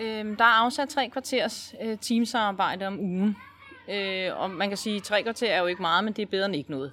Øhm, 0.00 0.36
der 0.36 0.44
er 0.44 0.64
afsat 0.64 0.88
tre 0.88 1.08
kvarters 1.08 1.74
øh, 1.82 1.98
teamsamarbejde 1.98 2.86
om 2.86 3.00
ugen. 3.00 3.36
Øh, 3.88 4.40
og 4.40 4.50
man 4.50 4.68
kan 4.68 4.78
sige, 4.78 4.96
at 4.96 5.02
tre 5.02 5.22
kvarter 5.22 5.50
er 5.50 5.60
jo 5.60 5.66
ikke 5.66 5.82
meget, 5.82 6.04
men 6.04 6.12
det 6.12 6.22
er 6.22 6.26
bedre 6.26 6.46
end 6.46 6.56
ikke 6.56 6.70
noget. 6.70 6.92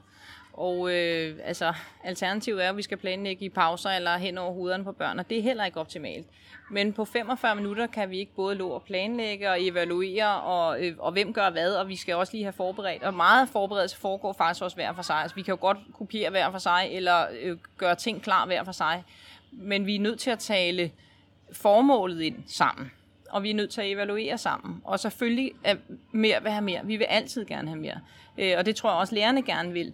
Og 0.59 0.93
øh, 0.93 1.35
altså, 1.43 1.73
alternativet 2.03 2.65
er, 2.65 2.69
at 2.69 2.77
vi 2.77 2.81
skal 2.81 2.97
planlægge 2.97 3.45
i 3.45 3.49
pauser 3.49 3.89
eller 3.89 4.17
hen 4.17 4.37
over 4.37 4.53
hovederne 4.53 4.83
på 4.83 4.91
børn, 4.91 5.19
og 5.19 5.29
det 5.29 5.37
er 5.37 5.41
heller 5.41 5.65
ikke 5.65 5.79
optimalt. 5.79 6.27
Men 6.71 6.93
på 6.93 7.05
45 7.05 7.55
minutter 7.55 7.87
kan 7.87 8.09
vi 8.09 8.19
ikke 8.19 8.35
både 8.35 8.55
lå 8.55 8.69
og 8.69 8.83
planlægge 8.83 9.49
og 9.49 9.63
evaluere, 9.63 10.41
og, 10.41 10.85
øh, 10.85 10.95
og 10.97 11.11
hvem 11.11 11.33
gør 11.33 11.49
hvad, 11.49 11.75
og 11.75 11.89
vi 11.89 11.95
skal 11.95 12.15
også 12.15 12.33
lige 12.33 12.43
have 12.43 12.53
forberedt. 12.53 13.03
Og 13.03 13.13
meget 13.13 13.49
forberedelse 13.49 13.97
foregår 13.97 14.33
faktisk 14.33 14.63
også 14.63 14.75
hver 14.75 14.93
for 14.93 15.01
sig. 15.01 15.15
Altså, 15.15 15.35
vi 15.35 15.41
kan 15.41 15.51
jo 15.51 15.57
godt 15.61 15.77
kopiere 15.97 16.29
hver 16.29 16.51
for 16.51 16.57
sig, 16.57 16.89
eller 16.91 17.25
øh, 17.41 17.57
gøre 17.77 17.95
ting 17.95 18.21
klar 18.21 18.45
hver 18.45 18.63
for 18.63 18.71
sig. 18.71 19.03
Men 19.51 19.85
vi 19.85 19.95
er 19.95 19.99
nødt 19.99 20.19
til 20.19 20.31
at 20.31 20.39
tale 20.39 20.91
formålet 21.53 22.21
ind 22.21 22.43
sammen. 22.47 22.91
og 23.29 23.43
vi 23.43 23.49
er 23.49 23.55
nødt 23.55 23.69
til 23.71 23.81
at 23.81 23.91
evaluere 23.91 24.37
sammen. 24.37 24.81
Og 24.83 24.99
selvfølgelig 24.99 25.51
er 25.63 25.75
mere 26.11 26.41
vil 26.41 26.51
have 26.51 26.63
mere. 26.63 26.81
Vi 26.83 26.97
vil 26.97 27.05
altid 27.05 27.45
gerne 27.45 27.67
have 27.67 27.79
mere. 27.79 27.99
Øh, 28.37 28.53
og 28.57 28.65
det 28.65 28.75
tror 28.75 28.89
jeg 28.89 28.99
også, 28.99 29.15
lærerne 29.15 29.41
gerne 29.41 29.73
vil. 29.73 29.93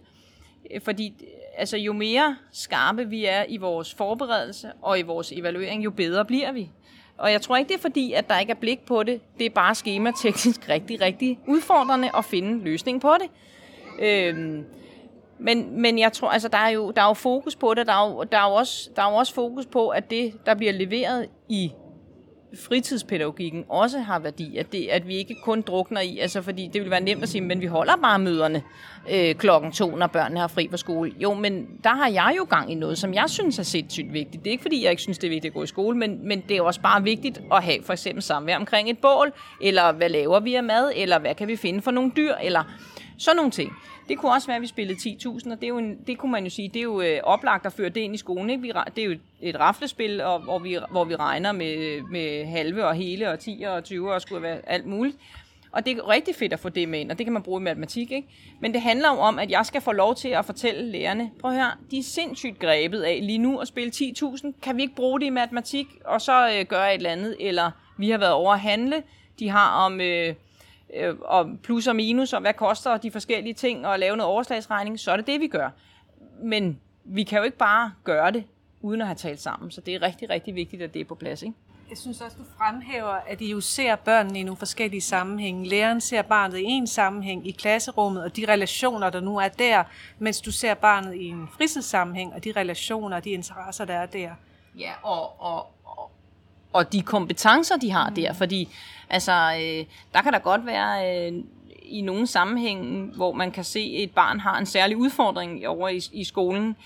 Øh, 0.70 0.80
fordi 0.80 1.14
altså, 1.56 1.76
jo 1.76 1.92
mere 1.92 2.36
skarpe 2.52 3.08
vi 3.08 3.24
er 3.24 3.44
i 3.48 3.56
vores 3.56 3.94
forberedelse 3.94 4.72
og 4.82 4.98
i 4.98 5.02
vores 5.02 5.32
evaluering, 5.32 5.84
jo 5.84 5.90
bedre 5.90 6.24
bliver 6.24 6.52
vi. 6.52 6.70
Og 7.18 7.32
jeg 7.32 7.42
tror 7.42 7.56
ikke, 7.56 7.68
det 7.68 7.74
er 7.74 7.82
fordi, 7.82 8.12
at 8.12 8.28
der 8.28 8.38
ikke 8.38 8.50
er 8.50 8.56
blik 8.56 8.80
på 8.86 9.02
det. 9.02 9.20
Det 9.38 9.46
er 9.46 9.50
bare 9.50 9.74
skemateknisk 9.74 10.68
rigtig, 10.74 11.00
rigtig 11.00 11.38
udfordrende 11.46 12.10
at 12.16 12.24
finde 12.24 12.64
løsning 12.64 13.00
på 13.00 13.14
det. 13.20 13.30
Øhm, 14.00 14.64
men, 15.38 15.80
men 15.80 15.98
jeg 15.98 16.12
tror, 16.12 16.28
altså, 16.28 16.48
der 16.48 16.58
er, 16.58 16.68
jo, 16.68 16.90
der 16.90 17.02
er 17.02 17.06
jo 17.06 17.14
fokus 17.14 17.56
på 17.56 17.74
det. 17.74 17.86
Der 17.86 17.92
er 17.92 18.08
jo, 18.08 18.22
der, 18.22 18.38
er 18.38 18.48
jo 18.48 18.54
også, 18.54 18.90
der 18.96 19.02
er 19.02 19.10
jo 19.10 19.16
også 19.16 19.34
fokus 19.34 19.66
på, 19.66 19.88
at 19.88 20.10
det, 20.10 20.46
der 20.46 20.54
bliver 20.54 20.72
leveret 20.72 21.28
i 21.48 21.72
fritidspædagogikken 22.54 23.64
også 23.68 23.98
har 23.98 24.18
værdi, 24.18 24.56
at, 24.56 24.72
det, 24.72 24.86
at 24.86 25.08
vi 25.08 25.16
ikke 25.16 25.36
kun 25.44 25.62
drukner 25.62 26.00
i, 26.00 26.18
altså 26.18 26.42
fordi 26.42 26.66
det 26.66 26.74
ville 26.74 26.90
være 26.90 27.00
nemt 27.00 27.22
at 27.22 27.28
sige, 27.28 27.40
men 27.40 27.60
vi 27.60 27.66
holder 27.66 27.96
bare 27.96 28.18
møderne 28.18 28.62
øh, 29.10 29.34
klokken 29.34 29.72
to, 29.72 29.96
når 29.96 30.06
børnene 30.06 30.40
har 30.40 30.48
fri 30.48 30.68
fra 30.70 30.76
skole. 30.76 31.12
Jo, 31.18 31.34
men 31.34 31.66
der 31.84 31.94
har 31.94 32.08
jeg 32.08 32.34
jo 32.36 32.46
gang 32.50 32.72
i 32.72 32.74
noget, 32.74 32.98
som 32.98 33.14
jeg 33.14 33.24
synes 33.30 33.58
er 33.58 33.62
sindssygt 33.62 34.12
vigtigt. 34.12 34.44
Det 34.44 34.50
er 34.50 34.52
ikke 34.52 34.62
fordi, 34.62 34.82
jeg 34.82 34.90
ikke 34.90 35.02
synes, 35.02 35.18
det 35.18 35.26
er 35.26 35.30
vigtigt 35.30 35.50
at 35.50 35.54
gå 35.54 35.62
i 35.62 35.66
skole, 35.66 35.98
men, 35.98 36.28
men 36.28 36.42
det 36.48 36.56
er 36.56 36.62
også 36.62 36.80
bare 36.80 37.02
vigtigt 37.02 37.40
at 37.52 37.62
have 37.62 37.78
for 37.82 37.92
eksempel 37.92 38.22
samvær 38.22 38.56
omkring 38.56 38.90
et 38.90 38.98
bål, 38.98 39.32
eller 39.60 39.92
hvad 39.92 40.08
laver 40.08 40.40
vi 40.40 40.54
af 40.54 40.64
mad, 40.64 40.92
eller 40.96 41.18
hvad 41.18 41.34
kan 41.34 41.48
vi 41.48 41.56
finde 41.56 41.82
for 41.82 41.90
nogle 41.90 42.12
dyr, 42.16 42.34
eller 42.42 42.62
sådan 43.18 43.36
nogle 43.36 43.50
ting. 43.50 43.72
Det 44.08 44.18
kunne 44.18 44.32
også 44.32 44.46
være, 44.46 44.56
at 44.56 44.62
vi 44.62 44.66
spillede 44.66 44.98
10.000, 44.98 45.50
og 45.52 45.56
det, 45.56 45.64
er 45.64 45.68
jo 45.68 45.78
en, 45.78 45.98
det 46.06 46.18
kunne 46.18 46.32
man 46.32 46.44
jo 46.44 46.50
sige, 46.50 46.68
det 46.68 46.76
er 46.76 46.82
jo 46.82 47.00
øh, 47.00 47.20
oplagt 47.22 47.66
at 47.66 47.72
føre 47.72 47.88
det 47.88 48.00
ind 48.00 48.14
i 48.14 48.18
skolen. 48.18 48.50
Ikke? 48.50 48.62
Vi, 48.62 48.72
det 48.96 49.04
er 49.04 49.08
jo 49.08 49.16
et 49.40 49.60
raflespil, 49.60 50.20
og, 50.20 50.40
hvor, 50.40 50.58
vi, 50.58 50.78
hvor 50.90 51.04
vi 51.04 51.16
regner 51.16 51.52
med, 51.52 52.02
med 52.02 52.46
halve 52.46 52.86
og 52.86 52.94
hele 52.94 53.30
og 53.30 53.38
10 53.38 53.64
og 53.68 53.84
20 53.84 54.14
og 54.14 54.22
skulle 54.22 54.42
være 54.42 54.58
alt 54.66 54.86
muligt. 54.86 55.16
Og 55.72 55.86
det 55.86 55.98
er 55.98 56.08
rigtig 56.08 56.34
fedt 56.34 56.52
at 56.52 56.60
få 56.60 56.68
det 56.68 56.88
med 56.88 57.00
ind, 57.00 57.10
og 57.10 57.18
det 57.18 57.26
kan 57.26 57.32
man 57.32 57.42
bruge 57.42 57.60
i 57.60 57.64
matematik. 57.64 58.12
Ikke? 58.12 58.28
Men 58.60 58.74
det 58.74 58.80
handler 58.80 59.08
jo 59.12 59.18
om, 59.18 59.38
at 59.38 59.50
jeg 59.50 59.66
skal 59.66 59.80
få 59.80 59.92
lov 59.92 60.14
til 60.14 60.28
at 60.28 60.44
fortælle 60.44 60.92
lærerne, 60.92 61.30
prøv 61.40 61.50
at 61.50 61.56
høre, 61.56 61.72
de 61.90 61.98
er 61.98 62.02
sindssygt 62.02 62.58
grebet 62.58 63.02
af 63.02 63.18
lige 63.22 63.38
nu 63.38 63.58
at 63.58 63.68
spille 63.68 63.92
10.000. 63.94 64.52
Kan 64.62 64.76
vi 64.76 64.82
ikke 64.82 64.94
bruge 64.94 65.20
det 65.20 65.26
i 65.26 65.30
matematik, 65.30 65.86
og 66.04 66.20
så 66.20 66.50
øh, 66.58 66.64
gøre 66.64 66.94
et 66.94 66.96
eller 66.96 67.10
andet? 67.10 67.36
Eller 67.40 67.70
vi 67.98 68.10
har 68.10 68.18
været 68.18 68.32
over 68.32 68.52
at 68.52 68.60
handle. 68.60 69.02
De 69.38 69.48
har 69.48 69.84
om... 69.84 70.00
Øh, 70.00 70.34
øh, 70.94 71.14
og 71.20 71.50
plus 71.62 71.86
og 71.86 71.96
minus, 71.96 72.32
og 72.32 72.40
hvad 72.40 72.54
koster 72.54 72.96
de 72.96 73.10
forskellige 73.10 73.54
ting, 73.54 73.86
og 73.86 73.98
lave 73.98 74.16
noget 74.16 74.32
overslagsregning, 74.32 75.00
så 75.00 75.10
er 75.10 75.16
det 75.16 75.26
det, 75.26 75.40
vi 75.40 75.48
gør. 75.48 75.70
Men 76.42 76.80
vi 77.04 77.22
kan 77.22 77.38
jo 77.38 77.44
ikke 77.44 77.56
bare 77.56 77.92
gøre 78.04 78.30
det, 78.30 78.44
uden 78.80 79.00
at 79.00 79.06
have 79.06 79.16
talt 79.16 79.40
sammen. 79.40 79.70
Så 79.70 79.80
det 79.80 79.94
er 79.94 80.02
rigtig, 80.02 80.30
rigtig 80.30 80.54
vigtigt, 80.54 80.82
at 80.82 80.94
det 80.94 81.00
er 81.00 81.04
på 81.04 81.14
plads. 81.14 81.42
Ikke? 81.42 81.54
Jeg 81.90 81.98
synes 81.98 82.20
også, 82.20 82.36
du 82.36 82.44
fremhæver, 82.58 83.18
at 83.28 83.40
I 83.40 83.50
jo 83.50 83.60
ser 83.60 83.96
børnene 83.96 84.40
i 84.40 84.42
nogle 84.42 84.56
forskellige 84.56 85.00
sammenhænge. 85.00 85.68
Læreren 85.68 86.00
ser 86.00 86.22
barnet 86.22 86.58
i 86.58 86.64
en 86.64 86.86
sammenhæng 86.86 87.48
i 87.48 87.50
klasserummet, 87.50 88.24
og 88.24 88.36
de 88.36 88.44
relationer, 88.48 89.10
der 89.10 89.20
nu 89.20 89.36
er 89.36 89.48
der, 89.48 89.84
mens 90.18 90.40
du 90.40 90.52
ser 90.52 90.74
barnet 90.74 91.14
i 91.14 91.24
en 91.24 91.48
fritidssammenhæng, 91.56 92.34
og 92.34 92.44
de 92.44 92.52
relationer 92.56 93.16
og 93.16 93.24
de 93.24 93.30
interesser, 93.30 93.84
der 93.84 93.94
er 93.94 94.06
der. 94.06 94.30
Ja, 94.78 94.92
og, 95.02 95.40
og, 95.40 95.66
og, 96.76 96.92
de 96.92 97.02
kompetencer, 97.02 97.76
de 97.76 97.90
har 97.90 98.08
mm. 98.08 98.14
der, 98.14 98.32
fordi 98.32 98.68
Altså, 99.10 99.32
øh, 99.32 99.84
der 100.14 100.22
kan 100.22 100.32
der 100.32 100.38
godt 100.38 100.66
være 100.66 101.26
øh, 101.26 101.32
i 101.82 102.00
nogle 102.00 102.26
sammenhænge, 102.26 103.10
hvor 103.16 103.32
man 103.32 103.50
kan 103.50 103.64
se, 103.64 103.94
at 103.96 104.02
et 104.02 104.10
barn 104.10 104.40
har 104.40 104.58
en 104.58 104.66
særlig 104.66 104.96
udfordring 104.96 105.68
over 105.68 105.88
i, 105.88 106.00
i 106.12 106.24
skolen, 106.24 106.76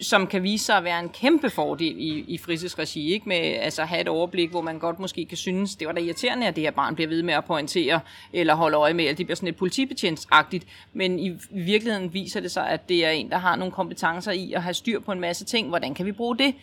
som 0.00 0.26
kan 0.26 0.42
vise 0.42 0.64
sig 0.64 0.76
at 0.76 0.84
være 0.84 1.00
en 1.00 1.08
kæmpe 1.08 1.50
fordel 1.50 1.96
i, 1.98 2.24
i 2.28 2.38
fritidsregi, 2.38 3.12
ikke? 3.12 3.28
med 3.28 3.36
altså 3.36 3.84
have 3.84 4.00
et 4.00 4.08
overblik, 4.08 4.50
hvor 4.50 4.60
man 4.60 4.78
godt 4.78 4.98
måske 4.98 5.24
kan 5.24 5.36
synes, 5.36 5.76
det 5.76 5.86
var 5.86 5.92
da 5.92 6.00
irriterende, 6.00 6.46
at 6.46 6.56
det 6.56 6.64
her 6.64 6.70
barn 6.70 6.94
bliver 6.94 7.08
ved 7.08 7.22
med 7.22 7.34
at 7.34 7.44
pointere 7.44 8.00
eller 8.32 8.54
holde 8.54 8.76
øje 8.76 8.94
med, 8.94 9.04
at 9.04 9.18
det 9.18 9.26
bliver 9.26 9.36
sådan 9.36 9.48
et 9.48 9.56
politibetjensagtigt, 9.56 10.66
men 10.92 11.18
i 11.18 11.38
virkeligheden 11.50 12.14
viser 12.14 12.40
det 12.40 12.50
sig, 12.50 12.68
at 12.68 12.88
det 12.88 13.06
er 13.06 13.10
en, 13.10 13.30
der 13.30 13.38
har 13.38 13.56
nogle 13.56 13.72
kompetencer 13.72 14.32
i 14.32 14.52
at 14.52 14.62
have 14.62 14.74
styr 14.74 15.00
på 15.00 15.12
en 15.12 15.20
masse 15.20 15.44
ting. 15.44 15.68
Hvordan 15.68 15.94
kan 15.94 16.06
vi 16.06 16.12
bruge 16.12 16.38
det? 16.38 16.54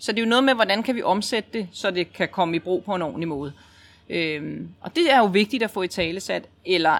Så 0.00 0.12
det 0.12 0.18
er 0.18 0.22
jo 0.22 0.28
noget 0.28 0.44
med, 0.44 0.54
hvordan 0.54 0.82
kan 0.82 0.94
vi 0.94 1.02
omsætte 1.02 1.50
det, 1.52 1.68
så 1.72 1.90
det 1.90 2.12
kan 2.12 2.28
komme 2.28 2.56
i 2.56 2.58
brug 2.58 2.84
på 2.84 2.94
en 2.94 3.02
ordentlig 3.02 3.28
måde. 3.28 3.52
Øhm, 4.10 4.68
og 4.80 4.96
det 4.96 5.12
er 5.12 5.18
jo 5.18 5.26
vigtigt 5.26 5.62
at 5.62 5.70
få 5.70 5.82
i 5.82 5.88
talesat. 5.88 6.48
Eller 6.64 6.98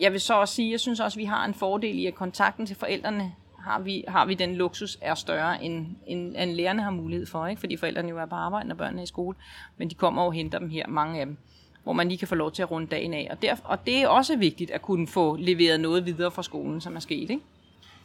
jeg 0.00 0.12
vil 0.12 0.20
så 0.20 0.34
også 0.34 0.54
sige, 0.54 0.70
jeg 0.70 0.80
synes 0.80 1.00
også, 1.00 1.16
at 1.16 1.20
vi 1.20 1.24
har 1.24 1.44
en 1.44 1.54
fordel 1.54 1.98
i, 1.98 2.06
at 2.06 2.14
kontakten 2.14 2.66
til 2.66 2.76
forældrene 2.76 3.32
har 3.64 3.80
vi, 3.80 4.04
har 4.08 4.26
vi 4.26 4.34
den 4.34 4.54
luksus 4.54 4.98
er 5.00 5.14
større, 5.14 5.64
end, 5.64 5.86
end, 6.06 6.36
end 6.36 6.50
lærerne 6.50 6.82
har 6.82 6.90
mulighed 6.90 7.26
for. 7.26 7.46
Ikke? 7.46 7.60
Fordi 7.60 7.76
forældrene 7.76 8.08
jo 8.08 8.18
er 8.18 8.26
på 8.26 8.34
arbejde, 8.34 8.68
når 8.68 8.74
børnene 8.74 9.00
er 9.00 9.04
i 9.04 9.06
skole. 9.06 9.36
Men 9.76 9.90
de 9.90 9.94
kommer 9.94 10.22
og 10.22 10.32
henter 10.32 10.58
dem 10.58 10.70
her, 10.70 10.86
mange 10.86 11.20
af 11.20 11.26
dem 11.26 11.36
hvor 11.82 11.92
man 11.92 12.08
lige 12.08 12.18
kan 12.18 12.28
få 12.28 12.34
lov 12.34 12.52
til 12.52 12.62
at 12.62 12.70
runde 12.70 12.86
dagen 12.86 13.14
af. 13.14 13.28
Og, 13.30 13.42
der, 13.42 13.56
og 13.64 13.86
det 13.86 13.96
er 14.02 14.08
også 14.08 14.36
vigtigt 14.36 14.70
at 14.70 14.82
kunne 14.82 15.06
få 15.06 15.36
leveret 15.36 15.80
noget 15.80 16.06
videre 16.06 16.30
fra 16.30 16.42
skolen, 16.42 16.80
som 16.80 16.96
er 16.96 17.00
sket. 17.00 17.30
Ikke? 17.30 17.42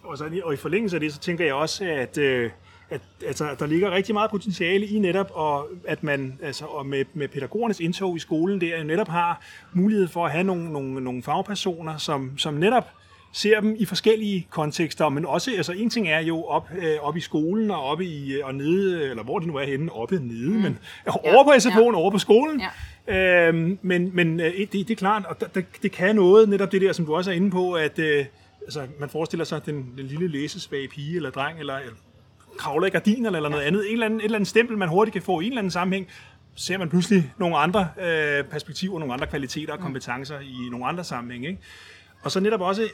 Og, 0.04 0.18
så, 0.18 0.42
og 0.44 0.54
i 0.54 0.58
forlængelse 0.58 0.96
af 0.96 1.00
det, 1.00 1.14
så 1.14 1.20
tænker 1.20 1.46
jeg 1.46 1.54
også, 1.54 1.86
at 1.86 2.18
øh, 2.18 2.52
at 2.90 3.02
altså, 3.26 3.56
der 3.60 3.66
ligger 3.66 3.92
rigtig 3.92 4.14
meget 4.14 4.32
potentiale 4.32 4.88
i 4.88 5.00
netop, 5.00 5.32
og 5.34 5.68
at 5.88 6.04
man 6.04 6.40
altså, 6.44 6.66
og 6.66 6.86
med, 6.86 7.06
med 7.14 7.28
pædagogernes 7.28 7.80
indtog 7.80 8.16
i 8.16 8.20
skolen 8.20 8.62
der 8.62 8.84
netop 8.84 9.08
har 9.08 9.42
mulighed 9.74 10.08
for 10.08 10.26
at 10.26 10.32
have 10.32 10.44
nogle, 10.44 10.74
nogle, 10.74 11.02
nogle 11.02 11.24
fagpersoner, 11.24 11.98
som, 11.98 12.38
som 12.38 12.54
netop 12.54 12.90
ser 13.36 13.60
dem 13.60 13.76
i 13.80 13.86
forskellige 13.86 14.48
kontekster, 14.50 15.10
men 15.10 15.26
også, 15.26 15.52
altså 15.58 15.72
en 15.72 15.90
ting 15.90 16.08
er 16.08 16.20
jo 16.20 16.44
op, 16.44 16.70
øh, 16.78 16.98
op 17.02 17.18
i 17.18 17.20
skolen 17.20 17.72
og 17.72 17.84
oppe 17.84 18.06
i, 18.06 18.34
øh, 18.34 18.46
og 18.46 18.56
nede, 18.56 19.10
eller 19.10 19.24
hvor 19.24 19.40
det 19.40 19.48
nu 19.48 19.56
er 19.56 19.66
henne, 19.66 19.92
oppe 19.92 20.20
nede, 20.20 20.50
mm. 20.50 20.62
men 20.62 20.80
over 21.06 21.44
på 21.44 21.50
SFO'en, 21.50 21.92
ja. 21.92 21.96
over 21.96 22.12
på 22.12 22.20
skolen. 22.20 22.62
Ja. 23.08 23.48
Øhm, 23.48 23.80
men 23.82 24.16
men 24.16 24.40
øh, 24.40 24.54
det, 24.58 24.72
det 24.72 24.92
er 24.92 24.96
klart, 24.96 25.26
og 25.26 25.56
det, 25.56 25.66
det 25.82 25.92
kan 25.92 26.16
noget, 26.16 26.50
netop 26.50 26.72
det 26.72 26.82
der, 26.82 26.94
som 26.94 27.06
du 27.06 27.16
også 27.16 27.32
er 27.32 27.36
inde 27.36 27.52
på, 27.52 27.74
at 27.74 28.00
øh, 28.00 28.26
altså, 28.62 28.88
man 29.00 29.10
forestiller 29.10 29.46
sig 29.46 29.66
den, 29.66 29.94
den 29.98 30.06
lille 30.06 30.28
læsesvage 30.28 30.88
pige 30.88 31.16
eller 31.16 31.30
dreng, 31.30 31.60
eller, 31.60 31.78
eller 31.78 31.94
kravler 32.58 32.88
i 32.88 32.90
gardiner 32.90 33.30
eller 33.30 33.50
noget 33.50 33.64
ja. 33.64 33.68
andet. 33.68 33.88
En 33.88 33.94
eller 33.94 34.06
anden, 34.06 34.20
et 34.20 34.26
eller 34.26 34.38
andet 34.38 34.48
stempel, 34.48 34.78
man 34.78 34.90
hurtigt 34.90 35.14
kan 35.14 35.22
få 35.22 35.40
i 35.40 35.46
en 35.46 35.52
eller 35.52 35.60
anden 35.60 35.72
sammenhæng, 35.72 36.08
ser 36.56 36.78
man 36.78 36.90
pludselig 36.90 37.34
nogle 37.38 37.58
andre 37.58 37.88
øh, 38.02 38.44
perspektiver, 38.44 39.00
nogle 39.00 39.14
andre 39.14 39.28
kvaliteter 39.28 39.74
og 39.74 39.80
kompetencer 39.80 40.40
i 40.40 40.70
nogle 40.72 40.86
andre 40.86 41.04
sammenhænge. 41.04 41.48
Ikke? 41.48 41.62
Og 42.24 42.32
så 42.32 42.40
netop 42.40 42.62
også 42.62 42.88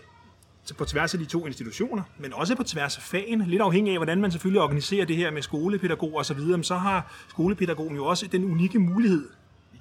på 0.78 0.86
tværs 0.86 1.14
af 1.14 1.20
de 1.20 1.26
to 1.26 1.48
institutioner, 1.48 2.04
men 2.18 2.34
også 2.34 2.56
på 2.56 2.64
tværs 2.64 2.98
af 2.98 3.04
fagen, 3.04 3.44
lidt 3.48 3.62
afhængig 3.62 3.92
af, 3.92 4.00
hvordan 4.00 4.22
man 4.22 4.32
selvfølgelig 4.32 4.62
organiserer 4.62 5.06
det 5.06 5.16
her 5.16 5.32
med 5.32 5.42
skolepædagog 5.42 6.16
og 6.16 6.26
så 6.26 6.34
videre, 6.34 6.64
så 6.64 6.76
har 6.76 7.14
skolepædagogen 7.30 7.96
jo 7.96 8.06
også 8.06 8.28
den 8.28 8.52
unikke 8.52 8.80
mulighed 8.80 9.30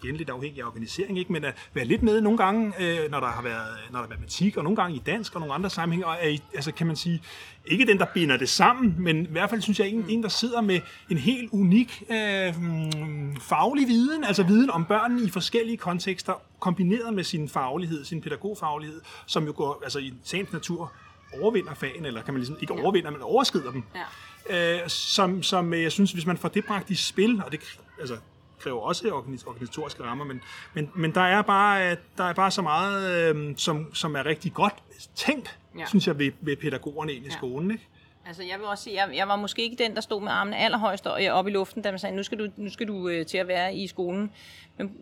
igen 0.05 0.17
lidt 0.17 0.31
afhængig 0.31 0.63
af 0.63 0.67
organisering, 0.67 1.19
ikke? 1.19 1.33
men 1.33 1.45
at 1.45 1.55
være 1.75 1.85
lidt 1.85 2.03
med 2.03 2.21
nogle 2.21 2.39
gange, 2.39 2.73
øh, 2.81 3.11
når 3.11 3.21
der 3.21 3.27
har 3.27 3.43
været 3.43 3.77
når 3.91 3.99
der 3.99 4.07
er 4.07 4.09
matematik, 4.09 4.57
og 4.57 4.65
nogle 4.65 4.77
gange 4.77 4.97
i 4.97 5.03
dansk, 5.07 5.35
og 5.35 5.41
nogle 5.41 5.55
andre 5.55 5.71
sammenhænge, 5.71 6.07
og 6.07 6.17
er, 6.21 6.37
altså 6.55 6.73
kan 6.73 6.87
man 6.87 6.97
sige, 6.97 7.23
ikke 7.67 7.87
den, 7.87 7.99
der 7.99 8.07
binder 8.15 8.37
det 8.37 8.49
sammen, 8.49 8.95
men 8.99 9.25
i 9.25 9.29
hvert 9.31 9.51
fald 9.51 9.63
synes 9.63 9.81
jeg, 9.81 9.89
en, 9.89 10.05
en 10.09 10.23
der 10.23 10.29
sidder 10.29 10.61
med 10.61 10.81
en 11.11 11.19
helt 11.19 11.53
unik 11.53 12.03
øh, 12.11 12.55
faglig 13.41 13.89
viden, 13.89 14.25
altså 14.25 14.43
viden 14.43 14.71
om 14.71 14.85
børnene 14.85 15.23
i 15.23 15.31
forskellige 15.31 15.77
kontekster, 15.77 16.33
kombineret 16.61 17.15
med 17.15 17.25
sin 17.25 17.49
faglighed, 17.49 18.05
sin 18.05 18.21
pædagogfaglighed, 18.21 19.01
som 19.27 19.47
jo 19.47 19.53
går 19.57 19.81
altså 19.85 19.99
i 19.99 20.15
sagens 20.25 20.53
natur 20.53 20.93
overvinder 21.41 21.75
fagen, 21.75 22.07
eller 22.07 22.23
kan 22.23 22.35
man 22.35 22.39
ligesom 22.41 22.57
ikke 22.61 22.73
overvinder, 22.73 23.11
men 23.11 23.23
overskrider 23.23 23.71
dem. 23.73 23.83
Ja. 23.95 24.83
Øh, 24.83 24.89
som, 24.89 25.43
som 25.43 25.75
jeg 25.75 25.93
synes, 25.93 26.13
hvis 26.13 26.27
man 26.27 26.37
får 26.37 26.49
det 26.49 26.65
bragt 26.65 26.91
i 26.91 26.95
spil, 26.95 27.43
og 27.47 27.53
det, 27.53 27.61
altså, 28.01 28.17
kræver 28.61 28.81
også 28.81 29.11
organisatoriske 29.47 30.03
rammer, 30.03 30.25
men, 30.25 30.41
men, 30.75 30.91
men 30.95 31.15
der, 31.15 31.21
er 31.21 31.43
bare, 31.43 31.97
der 32.17 32.25
er 32.25 32.33
bare 32.33 32.51
så 32.51 32.63
meget, 32.63 33.11
øh, 33.37 33.55
som, 33.57 33.95
som 33.95 34.17
er 34.17 34.27
rigtig 34.27 34.53
godt 34.53 34.75
tænkt, 35.15 35.59
ja. 35.79 35.87
synes 35.87 36.07
jeg, 36.07 36.19
ved, 36.19 36.33
ved 36.41 36.57
pædagogerne 36.57 37.13
ind 37.13 37.25
i 37.25 37.29
ja. 37.29 37.37
skolen. 37.37 37.71
Ikke? 37.71 37.87
Altså, 38.27 38.43
jeg 38.43 38.59
vil 38.59 38.67
også 38.67 38.85
sige, 38.85 38.97
jeg, 38.97 39.17
jeg 39.17 39.29
var 39.29 39.37
måske 39.37 39.63
ikke 39.63 39.85
den, 39.85 39.95
der 39.95 40.01
stod 40.01 40.23
med 40.23 40.33
armene 40.33 40.57
allerhøjst 40.57 41.07
oppe 41.07 41.51
i 41.51 41.55
luften, 41.55 41.83
da 41.83 41.91
man 41.91 41.99
sagde, 41.99 42.17
nu 42.17 42.23
skal 42.23 42.39
du, 42.39 42.49
nu 42.57 42.71
skal 42.71 42.89
du 42.89 43.09
øh, 43.09 43.27
til 43.27 43.39
at 43.39 43.49
være 43.49 43.75
i 43.75 43.87
skolen. 43.87 44.33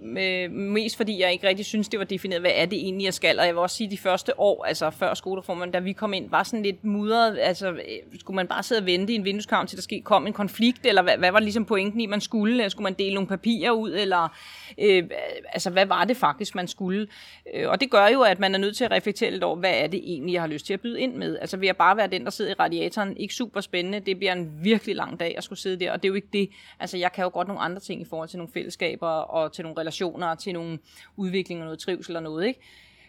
Men, 0.02 0.18
øh, 0.18 0.50
mest 0.50 0.96
fordi 0.96 1.20
jeg 1.20 1.32
ikke 1.32 1.48
rigtig 1.48 1.66
synes, 1.66 1.88
det 1.88 1.98
var 1.98 2.04
defineret, 2.04 2.42
hvad 2.42 2.50
er 2.54 2.66
det 2.66 2.78
egentlig, 2.78 3.04
jeg 3.04 3.14
skal. 3.14 3.38
Og 3.38 3.46
jeg 3.46 3.54
vil 3.54 3.60
også 3.60 3.76
sige, 3.76 3.90
de 3.90 3.98
første 3.98 4.40
år, 4.40 4.64
altså 4.64 4.90
før 4.90 5.14
skolereformen, 5.14 5.70
da 5.70 5.78
vi 5.78 5.92
kom 5.92 6.12
ind, 6.12 6.30
var 6.30 6.42
sådan 6.42 6.62
lidt 6.62 6.84
mudret. 6.84 7.38
Altså, 7.38 7.70
øh, 7.70 7.80
skulle 8.20 8.34
man 8.34 8.46
bare 8.46 8.62
sidde 8.62 8.78
og 8.78 8.86
vente 8.86 9.12
i 9.12 9.16
en 9.16 9.24
vindueskamp, 9.24 9.68
til 9.68 9.78
der 9.78 9.82
ske, 9.82 10.00
kom 10.00 10.26
en 10.26 10.32
konflikt, 10.32 10.86
eller 10.86 11.02
hvad, 11.02 11.16
hvad 11.18 11.32
var 11.32 11.40
ligesom 11.40 11.64
pointen 11.64 12.00
i, 12.00 12.06
man 12.06 12.20
skulle? 12.20 12.64
Øh, 12.64 12.70
skulle 12.70 12.84
man 12.84 12.94
dele 12.94 13.14
nogle 13.14 13.28
papirer 13.28 13.70
ud, 13.70 13.90
eller 13.92 14.36
øh, 14.78 15.04
altså, 15.52 15.70
hvad 15.70 15.86
var 15.86 16.04
det 16.04 16.16
faktisk, 16.16 16.54
man 16.54 16.68
skulle? 16.68 17.06
Øh, 17.54 17.68
og 17.68 17.80
det 17.80 17.90
gør 17.90 18.06
jo, 18.06 18.22
at 18.22 18.38
man 18.38 18.54
er 18.54 18.58
nødt 18.58 18.76
til 18.76 18.84
at 18.84 18.90
reflektere 18.90 19.30
lidt 19.30 19.44
over, 19.44 19.56
hvad 19.56 19.74
er 19.74 19.86
det 19.86 20.00
egentlig, 20.04 20.32
jeg 20.32 20.42
har 20.42 20.48
lyst 20.48 20.66
til 20.66 20.74
at 20.74 20.80
byde 20.80 21.00
ind 21.00 21.14
med? 21.14 21.38
Altså, 21.38 21.56
vil 21.56 21.66
jeg 21.66 21.76
bare 21.76 21.96
være 21.96 22.06
den, 22.06 22.24
der 22.24 22.30
sidder 22.30 22.50
i 22.50 22.54
radiatoren? 22.54 23.16
Ikke 23.16 23.34
super 23.34 23.60
spændende. 23.60 24.00
Det 24.00 24.18
bliver 24.18 24.32
en 24.32 24.50
virkelig 24.62 24.96
lang 24.96 25.20
dag 25.20 25.34
at 25.36 25.44
skulle 25.44 25.58
sidde 25.58 25.84
der, 25.84 25.92
og 25.92 26.02
det 26.02 26.08
er 26.08 26.10
jo 26.10 26.14
ikke 26.14 26.28
det. 26.32 26.50
Altså, 26.80 26.96
jeg 26.96 27.12
kan 27.12 27.24
jo 27.24 27.30
godt 27.32 27.48
nogle 27.48 27.62
andre 27.62 27.80
ting 27.80 28.02
i 28.02 28.04
forhold 28.04 28.28
til 28.28 28.38
nogle 28.38 28.52
fællesskaber 28.52 29.08
og 29.08 29.52
til 29.52 29.62
nogle 29.68 29.80
relationer, 29.80 30.34
til 30.34 30.52
nogle 30.52 30.78
udviklinger, 31.16 31.64
og 31.64 31.66
noget 31.66 31.78
trivsel 31.78 32.16
og 32.16 32.22
noget, 32.22 32.46
ikke? 32.46 32.60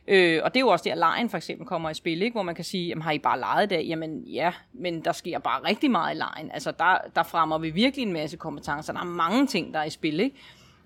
Øh, 0.07 0.41
og 0.43 0.53
det 0.53 0.59
er 0.59 0.61
jo 0.61 0.67
også 0.67 0.83
der, 0.83 0.95
lejen 0.95 1.29
for 1.29 1.37
eksempel 1.37 1.67
kommer 1.67 1.89
i 1.89 1.93
spil, 1.93 2.21
ikke? 2.21 2.33
hvor 2.33 2.43
man 2.43 2.55
kan 2.55 2.65
sige, 2.65 2.87
jamen, 2.87 3.01
har 3.01 3.11
I 3.11 3.19
bare 3.19 3.39
leget 3.39 3.63
i 3.63 3.67
dag? 3.75 3.83
Jamen 3.83 4.23
ja, 4.23 4.53
men 4.73 5.05
der 5.05 5.11
sker 5.11 5.39
bare 5.39 5.63
rigtig 5.63 5.91
meget 5.91 6.15
i 6.15 6.17
lejen. 6.17 6.51
Altså 6.51 6.71
der, 6.71 6.97
der 7.15 7.23
fremmer 7.23 7.57
vi 7.57 7.69
virkelig 7.69 8.05
en 8.05 8.13
masse 8.13 8.37
kompetencer. 8.37 8.93
Der 8.93 8.99
er 8.99 9.05
mange 9.05 9.47
ting, 9.47 9.73
der 9.73 9.79
er 9.79 9.83
i 9.83 9.89
spil. 9.89 10.19
Ikke? 10.19 10.35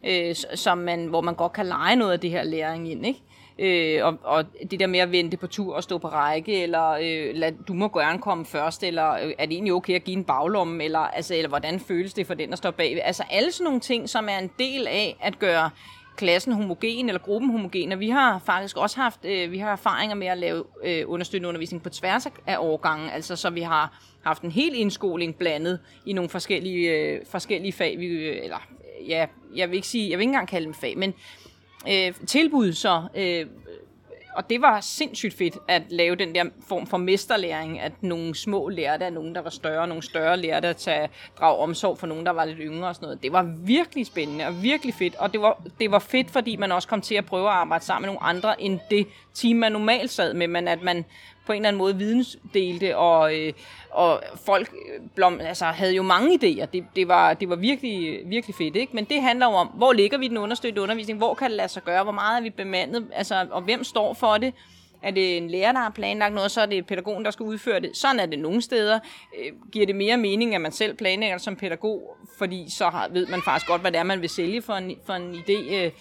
øh, 0.03 0.35
som 0.55 0.77
man, 0.77 1.05
hvor 1.05 1.21
man 1.21 1.35
godt 1.35 1.53
kan 1.53 1.65
lege 1.65 1.95
noget 1.95 2.11
af 2.11 2.19
det 2.19 2.29
her 2.29 2.43
læring 2.43 2.91
ind, 2.91 3.05
ikke? 3.05 3.19
Øh, 3.59 4.05
og, 4.05 4.17
og 4.23 4.45
det 4.71 4.79
der 4.79 4.87
med 4.87 4.99
at 4.99 5.11
vente 5.11 5.37
på 5.37 5.47
tur 5.47 5.75
og 5.75 5.83
stå 5.83 5.97
på 5.97 6.07
række, 6.07 6.63
eller 6.63 6.89
øh, 6.89 7.35
lad, 7.35 7.51
du 7.67 7.73
må 7.73 7.87
gerne 7.87 8.19
komme 8.19 8.45
først, 8.45 8.83
eller 8.83 9.11
øh, 9.11 9.33
er 9.37 9.45
det 9.45 9.53
egentlig 9.53 9.73
okay 9.73 9.95
at 9.95 10.03
give 10.03 10.17
en 10.17 10.23
baglomme, 10.23 10.83
eller, 10.83 10.99
altså, 10.99 11.35
eller 11.35 11.49
hvordan 11.49 11.79
føles 11.79 12.13
det 12.13 12.27
for 12.27 12.33
den, 12.33 12.49
der 12.49 12.55
står 12.55 12.71
bag? 12.71 13.05
Altså 13.05 13.23
alle 13.29 13.51
sådan 13.51 13.63
nogle 13.63 13.79
ting, 13.79 14.09
som 14.09 14.29
er 14.29 14.37
en 14.37 14.51
del 14.59 14.87
af 14.87 15.17
at 15.21 15.39
gøre 15.39 15.69
klassen 16.15 16.53
homogen 16.53 17.09
eller 17.09 17.19
gruppen 17.21 17.51
homogen, 17.51 17.91
og 17.91 17.99
vi 17.99 18.09
har 18.09 18.41
faktisk 18.45 18.77
også 18.77 19.01
haft 19.01 19.25
øh, 19.25 19.51
vi 19.51 19.57
har 19.57 19.71
erfaringer 19.71 20.15
med 20.15 20.27
at 20.27 20.37
lave 20.37 20.63
øh, 20.85 21.03
understøttende 21.07 21.49
undervisning 21.49 21.83
på 21.83 21.89
tværs 21.89 22.25
af- 22.25 22.31
af 22.47 22.57
årgangen, 22.59 23.09
altså 23.09 23.35
så 23.35 23.49
vi 23.49 23.61
har 23.61 24.01
haft 24.23 24.41
en 24.41 24.51
hel 24.51 24.71
indskoling 24.75 25.35
blandet 25.35 25.79
i 26.05 26.13
nogle 26.13 26.29
forskellige, 26.29 26.91
øh, 26.91 27.19
forskellige 27.25 27.73
fag, 27.73 27.99
vi, 27.99 28.05
øh, 28.05 28.43
eller 28.43 28.67
ja, 29.07 29.25
jeg 29.55 29.69
vil 29.69 29.75
ikke 29.75 29.87
sige, 29.87 30.09
jeg 30.09 30.17
vil 30.17 30.23
ikke 30.23 30.29
engang 30.29 30.47
kalde 30.47 30.65
dem 30.65 30.73
fag, 30.73 30.97
men 30.97 31.13
øh, 31.89 32.13
tilbud 32.27 32.73
så, 32.73 33.03
øh, 33.15 33.45
og 34.35 34.49
det 34.49 34.61
var 34.61 34.81
sindssygt 34.81 35.33
fedt 35.33 35.57
at 35.67 35.81
lave 35.89 36.15
den 36.15 36.35
der 36.35 36.43
form 36.67 36.87
for 36.87 36.97
mesterlæring, 36.97 37.79
at 37.79 38.03
nogle 38.03 38.35
små 38.35 38.69
lærte 38.69 39.05
af 39.05 39.13
nogen, 39.13 39.35
der 39.35 39.41
var 39.41 39.49
større, 39.49 39.87
nogle 39.87 40.03
større 40.03 40.37
lærte 40.37 40.67
at 40.67 40.77
tage, 40.77 41.09
drage 41.39 41.57
omsorg 41.57 41.97
for 41.97 42.07
nogen, 42.07 42.25
der 42.25 42.31
var 42.31 42.45
lidt 42.45 42.59
yngre 42.61 42.87
og 42.87 42.95
sådan 42.95 43.05
noget. 43.05 43.23
Det 43.23 43.31
var 43.31 43.43
virkelig 43.57 44.05
spændende 44.05 44.47
og 44.47 44.63
virkelig 44.63 44.93
fedt, 44.93 45.15
og 45.15 45.33
det 45.33 45.41
var, 45.41 45.61
det 45.79 45.91
var 45.91 45.99
fedt, 45.99 46.31
fordi 46.31 46.55
man 46.55 46.71
også 46.71 46.87
kom 46.87 47.01
til 47.01 47.15
at 47.15 47.25
prøve 47.25 47.47
at 47.47 47.53
arbejde 47.53 47.85
sammen 47.85 48.01
med 48.01 48.13
nogle 48.13 48.23
andre, 48.23 48.61
end 48.61 48.79
det 48.89 49.07
team, 49.33 49.57
man 49.57 49.71
normalt 49.71 50.11
sad 50.11 50.33
med, 50.33 50.47
men 50.47 50.67
at 50.67 50.81
man 50.81 51.05
på 51.45 51.51
en 51.51 51.55
eller 51.55 51.67
anden 51.67 51.77
måde 51.77 51.97
vidensdelte, 51.97 52.97
og, 52.97 53.35
øh, 53.39 53.53
og 53.89 54.23
folk 54.45 54.73
øh, 54.73 55.01
blom, 55.15 55.39
altså, 55.41 55.65
havde 55.65 55.95
jo 55.95 56.03
mange 56.03 56.33
idéer. 56.35 56.65
Det, 56.65 56.85
det, 56.95 57.07
var, 57.07 57.33
det 57.33 57.49
var 57.49 57.55
virkelig, 57.55 58.19
virkelig 58.25 58.55
fedt, 58.55 58.75
ikke? 58.75 58.95
Men 58.95 59.05
det 59.05 59.21
handler 59.21 59.45
jo 59.45 59.51
om, 59.51 59.67
hvor 59.67 59.93
ligger 59.93 60.17
vi 60.17 60.27
den 60.27 60.37
understøttede 60.37 60.81
undervisning? 60.81 61.17
Hvor 61.17 61.33
kan 61.33 61.49
det 61.49 61.57
lade 61.57 61.67
sig 61.67 61.83
gøre? 61.83 62.03
Hvor 62.03 62.11
meget 62.11 62.37
er 62.37 62.43
vi 62.43 62.49
bemandet? 62.49 63.07
Altså, 63.13 63.47
og 63.51 63.61
hvem 63.61 63.83
står 63.83 64.13
for 64.13 64.37
det? 64.37 64.53
Er 65.03 65.11
det 65.11 65.37
en 65.37 65.49
lærer, 65.49 65.71
der 65.71 65.79
har 65.79 65.89
planlagt 65.89 66.33
noget, 66.33 66.51
så 66.51 66.61
er 66.61 66.65
det 66.65 66.85
pædagogen, 66.85 67.25
der 67.25 67.31
skal 67.31 67.43
udføre 67.43 67.79
det. 67.79 67.97
Sådan 67.97 68.19
er 68.19 68.25
det 68.25 68.39
nogle 68.39 68.61
steder. 68.61 68.99
Øh, 69.39 69.51
giver 69.71 69.85
det 69.85 69.95
mere 69.95 70.17
mening, 70.17 70.55
at 70.55 70.61
man 70.61 70.71
selv 70.71 70.95
planlægger 70.95 71.37
som 71.37 71.55
pædagog, 71.55 72.17
fordi 72.37 72.65
så 72.69 72.89
har, 72.89 73.07
ved 73.07 73.27
man 73.27 73.41
faktisk 73.41 73.67
godt, 73.67 73.81
hvad 73.81 73.91
det 73.91 73.99
er, 73.99 74.03
man 74.03 74.21
vil 74.21 74.29
sælge 74.29 74.61
for 74.61 74.73
en, 74.73 74.95
for 75.05 75.13
en 75.13 75.35
idé, 75.35 75.75
øh, 75.75 75.91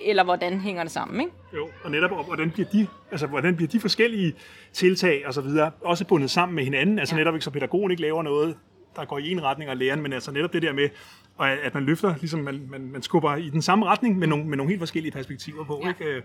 eller 0.00 0.24
hvordan 0.24 0.60
hænger 0.60 0.82
det 0.82 0.92
sammen, 0.92 1.20
ikke? 1.20 1.32
Jo, 1.56 1.68
og 1.84 1.90
netop, 1.90 2.12
og 2.12 2.24
hvordan 2.24 2.50
bliver 2.50 2.68
de, 2.72 2.86
altså, 3.10 3.26
hvordan 3.26 3.56
bliver 3.56 3.68
de 3.68 3.80
forskellige 3.80 4.34
tiltag 4.72 5.22
og 5.26 5.34
så 5.34 5.40
videre 5.40 5.70
også 5.80 6.04
bundet 6.04 6.30
sammen 6.30 6.56
med 6.56 6.64
hinanden? 6.64 6.98
Altså 6.98 7.14
ja. 7.14 7.20
netop 7.20 7.34
ikke 7.34 7.44
så 7.44 7.50
pædagogen 7.50 7.90
ikke 7.90 8.02
laver 8.02 8.22
noget, 8.22 8.56
der 8.96 9.04
går 9.04 9.18
i 9.18 9.30
en 9.30 9.42
retning 9.42 9.70
af 9.70 9.78
læreren, 9.78 10.02
men 10.02 10.12
altså 10.12 10.32
netop 10.32 10.52
det 10.52 10.62
der 10.62 10.72
med, 10.72 10.88
og 11.36 11.50
at 11.50 11.74
man 11.74 11.84
løfter, 11.84 12.14
ligesom 12.20 12.40
man, 12.40 12.66
man, 12.70 12.90
man 12.92 13.02
skubber 13.02 13.36
i 13.36 13.50
den 13.50 13.62
samme 13.62 13.86
retning 13.86 14.18
med 14.18 14.26
nogle, 14.26 14.44
med 14.44 14.56
nogle 14.56 14.70
helt 14.70 14.80
forskellige 14.80 15.12
perspektiver 15.12 15.64
på, 15.64 15.80
ja. 15.84 15.88
ikke? 15.88 16.04
Øh, 16.04 16.22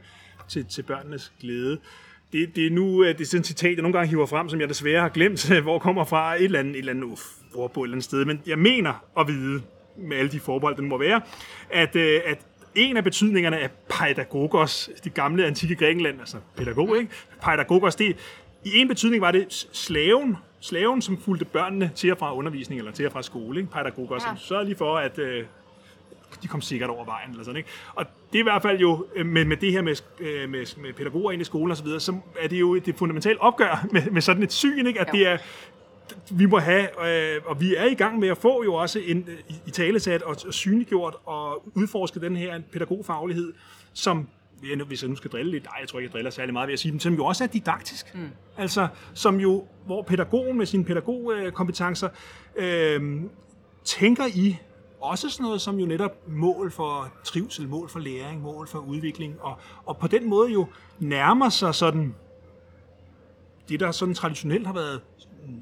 Til, 0.47 0.65
til 0.65 0.83
børnenes 0.83 1.33
glæde. 1.41 1.79
Det, 2.31 2.55
det 2.55 2.65
er 2.65 2.71
nu 2.71 3.03
øh, 3.03 3.17
det 3.17 3.21
er 3.21 3.25
sådan 3.25 3.39
et 3.39 3.47
citat, 3.47 3.75
jeg 3.75 3.81
nogle 3.81 3.93
gange 3.93 4.09
hiver 4.09 4.25
frem, 4.25 4.49
som 4.49 4.61
jeg 4.61 4.69
desværre 4.69 5.01
har 5.01 5.09
glemt, 5.09 5.51
hvor 5.61 5.79
kommer 5.79 6.03
fra 6.03 6.35
et 6.35 6.43
eller 6.43 6.59
andet, 6.59 6.73
et 6.73 6.79
eller 6.79 6.93
andet 6.93 7.03
uf, 7.03 7.21
ordbog 7.55 7.83
et 7.83 7.87
eller 7.87 7.95
andet 7.95 8.03
sted, 8.03 8.25
men 8.25 8.41
jeg 8.47 8.59
mener 8.59 9.03
at 9.19 9.27
vide, 9.27 9.61
med 9.97 10.17
alle 10.17 10.31
de 10.31 10.39
forbehold, 10.39 10.75
den 10.75 10.87
må 10.87 10.97
være, 10.97 11.21
at, 11.69 11.95
øh, 11.95 12.21
at 12.25 12.45
en 12.79 12.97
af 12.97 13.03
betydningerne 13.03 13.57
af 13.57 13.69
pædagogos, 13.89 14.89
det 15.03 15.13
gamle 15.13 15.45
antikke 15.45 15.75
Grækenland, 15.75 16.19
altså 16.19 16.37
pædagog, 16.57 16.97
ikke? 16.97 17.11
Pædagogos, 17.41 17.95
det, 17.95 18.17
i 18.65 18.77
en 18.77 18.87
betydning 18.87 19.21
var 19.21 19.31
det 19.31 19.67
slaven, 19.73 20.37
slaven, 20.59 21.01
som 21.01 21.21
fulgte 21.21 21.45
børnene 21.45 21.91
til 21.95 22.11
og 22.11 22.17
fra 22.17 22.35
undervisning, 22.35 22.79
eller 22.79 22.91
til 22.91 23.05
og 23.05 23.11
fra 23.11 23.21
skole, 23.21 23.59
ikke? 23.59 23.71
Pædagogos, 23.71 24.23
ja. 24.23 24.27
som 24.27 24.37
sørgede 24.37 24.65
lige 24.65 24.77
for, 24.77 24.97
at 24.97 25.19
øh, 25.19 25.45
de 26.41 26.47
kom 26.47 26.61
sikkert 26.61 26.89
over 26.89 27.05
vejen, 27.05 27.31
eller 27.31 27.43
sådan, 27.43 27.57
ikke? 27.57 27.69
Og 27.95 28.05
det 28.31 28.37
er 28.37 28.39
i 28.39 28.43
hvert 28.43 28.61
fald 28.61 28.79
jo, 28.79 29.05
øh, 29.15 29.25
med, 29.25 29.45
med 29.45 29.57
det 29.57 29.71
her 29.71 29.81
med, 29.81 29.95
øh, 30.19 30.49
med, 30.49 30.81
med 30.81 30.93
pædagoger 30.93 31.31
ind 31.31 31.41
i 31.41 31.45
skolen 31.45 31.71
og 31.71 31.77
så 31.77 31.83
videre, 31.83 31.99
så 31.99 32.19
er 32.39 32.47
det 32.47 32.59
jo 32.59 32.77
det 32.77 32.95
fundamentale 32.95 33.41
opgør 33.41 33.85
med, 33.91 34.01
med 34.11 34.21
sådan 34.21 34.43
et 34.43 34.51
syn, 34.53 34.87
ikke? 34.87 35.01
At 35.01 35.07
Jo. 35.07 35.17
det 35.17 35.27
er, 35.27 35.37
vi 36.31 36.45
må 36.45 36.59
have, 36.59 37.09
øh, 37.35 37.41
og 37.45 37.61
vi 37.61 37.75
er 37.75 37.85
i 37.85 37.93
gang 37.93 38.19
med 38.19 38.27
at 38.27 38.37
få 38.37 38.63
jo 38.63 38.73
også 38.73 38.99
en, 38.99 39.25
øh, 39.27 39.55
i, 39.65 39.71
talesat 39.71 40.21
og, 40.21 40.35
og 40.47 40.53
synliggjort 40.53 41.15
og 41.25 41.67
udforsket 41.75 42.21
den 42.21 42.35
her 42.35 42.61
pædagogfaglighed, 42.71 43.53
som 43.93 44.27
hvis 44.87 45.01
jeg 45.01 45.09
nu 45.09 45.15
skal 45.15 45.31
drille 45.31 45.51
lidt, 45.51 45.63
nej, 45.63 45.73
jeg 45.79 45.87
tror 45.87 45.99
ikke, 45.99 46.07
jeg 46.07 46.13
driller 46.13 46.31
særlig 46.31 46.53
meget 46.53 46.67
ved 46.67 46.73
at 46.73 46.79
sige, 46.79 46.91
men 46.91 46.99
som 46.99 47.13
jo 47.13 47.25
også 47.25 47.43
er 47.43 47.47
didaktisk. 47.47 48.15
Mm. 48.15 48.29
Altså, 48.57 48.87
som 49.13 49.39
jo, 49.39 49.67
hvor 49.85 50.01
pædagogen 50.01 50.57
med 50.57 50.65
sine 50.65 50.85
pædagogkompetencer 50.85 52.09
øh, 52.55 53.21
tænker 53.83 54.25
i 54.35 54.57
også 55.01 55.29
sådan 55.29 55.43
noget 55.43 55.61
som 55.61 55.79
jo 55.79 55.85
netop 55.85 56.27
mål 56.27 56.71
for 56.71 57.13
trivsel, 57.23 57.67
mål 57.67 57.89
for 57.89 57.99
læring, 57.99 58.41
mål 58.41 58.67
for 58.67 58.79
udvikling, 58.79 59.35
og, 59.41 59.57
og 59.85 59.97
på 59.97 60.07
den 60.07 60.29
måde 60.29 60.51
jo 60.51 60.67
nærmer 60.99 61.49
sig 61.49 61.75
sådan 61.75 62.15
det, 63.69 63.79
der 63.79 63.91
sådan 63.91 64.15
traditionelt 64.15 64.67
har 64.67 64.73
været 64.73 65.01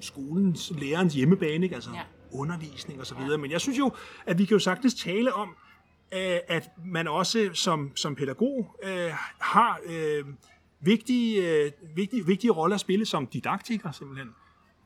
skolens, 0.02 0.72
lærerens 0.78 1.14
hjemmebane, 1.14 1.64
ikke? 1.64 1.76
altså 1.76 1.90
ja. 1.92 1.98
Ja. 1.98 2.04
undervisning 2.32 3.00
og 3.00 3.06
så 3.08 3.16
videre. 3.16 3.38
Men 3.38 3.52
jeg 3.52 3.62
synes 3.62 3.80
jo, 3.80 3.92
at 4.26 4.38
vi 4.38 4.46
kan 4.46 4.56
jo 4.56 4.60
sagtens 4.60 4.94
tale 4.94 5.34
om, 5.34 5.50
øh, 6.14 6.38
at 6.48 6.70
man 6.86 7.08
også 7.08 7.50
som, 7.54 7.92
som 7.96 8.16
pædagog 8.16 8.80
øh, 8.84 9.12
har 9.40 9.80
øh, 9.86 10.26
vigtige, 10.80 11.64
øh, 11.66 11.72
vigtige, 11.96 12.26
vigtige 12.26 12.52
roller 12.52 12.76
at 12.76 12.80
spille 12.82 13.06
som 13.06 13.28
didaktiker 13.28 13.92
simpelthen. 13.92 14.30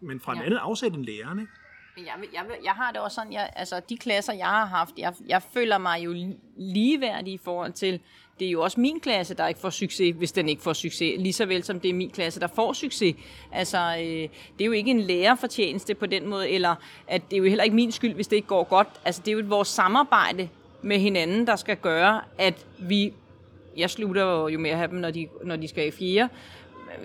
Men 0.01 0.19
fra 0.19 0.33
ja. 0.33 0.39
et 0.39 0.41
Ja. 0.41 0.45
andet 0.45 0.57
afsæt 0.57 0.93
end? 0.93 1.05
Men 1.35 1.47
jeg, 2.05 2.13
jeg, 2.33 2.45
jeg 2.63 2.71
har 2.71 2.91
det 2.91 3.01
også 3.01 3.15
sådan, 3.15 3.33
jeg, 3.33 3.49
altså 3.55 3.81
de 3.89 3.97
klasser, 3.97 4.33
jeg 4.33 4.45
har 4.45 4.65
haft, 4.65 4.91
jeg, 4.97 5.13
jeg 5.27 5.41
føler 5.53 5.77
mig 5.77 6.03
jo 6.05 6.35
ligeværdig 6.57 7.33
i 7.33 7.39
forhold 7.43 7.71
til, 7.71 7.99
det 8.39 8.47
er 8.47 8.51
jo 8.51 8.61
også 8.61 8.79
min 8.79 8.99
klasse, 8.99 9.33
der 9.33 9.47
ikke 9.47 9.59
får 9.59 9.69
succes, 9.69 10.15
hvis 10.17 10.31
den 10.31 10.49
ikke 10.49 10.61
får 10.61 10.73
succes, 10.73 11.21
lige 11.21 11.33
så 11.33 11.45
vel 11.45 11.63
som 11.63 11.79
det 11.79 11.89
er 11.89 11.93
min 11.93 12.09
klasse, 12.09 12.39
der 12.39 12.47
får 12.47 12.73
succes. 12.73 13.15
Altså, 13.51 13.77
øh, 13.77 14.29
det 14.57 14.61
er 14.61 14.65
jo 14.65 14.71
ikke 14.71 14.91
en 14.91 15.01
lærerfortjeneste 15.01 15.95
på 15.95 16.05
den 16.05 16.27
måde, 16.27 16.49
eller 16.49 16.75
at 17.07 17.21
det 17.29 17.33
er 17.33 17.37
jo 17.37 17.43
heller 17.43 17.63
ikke 17.63 17.75
min 17.75 17.91
skyld, 17.91 18.13
hvis 18.13 18.27
det 18.27 18.35
ikke 18.35 18.47
går 18.47 18.63
godt. 18.63 18.87
Altså, 19.05 19.21
det 19.25 19.31
er 19.31 19.37
jo 19.37 19.43
vores 19.47 19.67
samarbejde 19.67 20.49
med 20.81 20.99
hinanden, 20.99 21.47
der 21.47 21.55
skal 21.55 21.77
gøre, 21.77 22.21
at 22.37 22.65
vi, 22.79 23.13
jeg 23.77 23.89
slutter 23.89 24.47
jo 24.47 24.59
med 24.59 24.69
at 24.69 24.77
have 24.77 24.91
dem, 24.91 24.99
når 24.99 25.11
de, 25.11 25.27
når 25.43 25.55
de 25.55 25.67
skal 25.67 25.87
i 25.87 25.91
fjerde, 25.91 26.29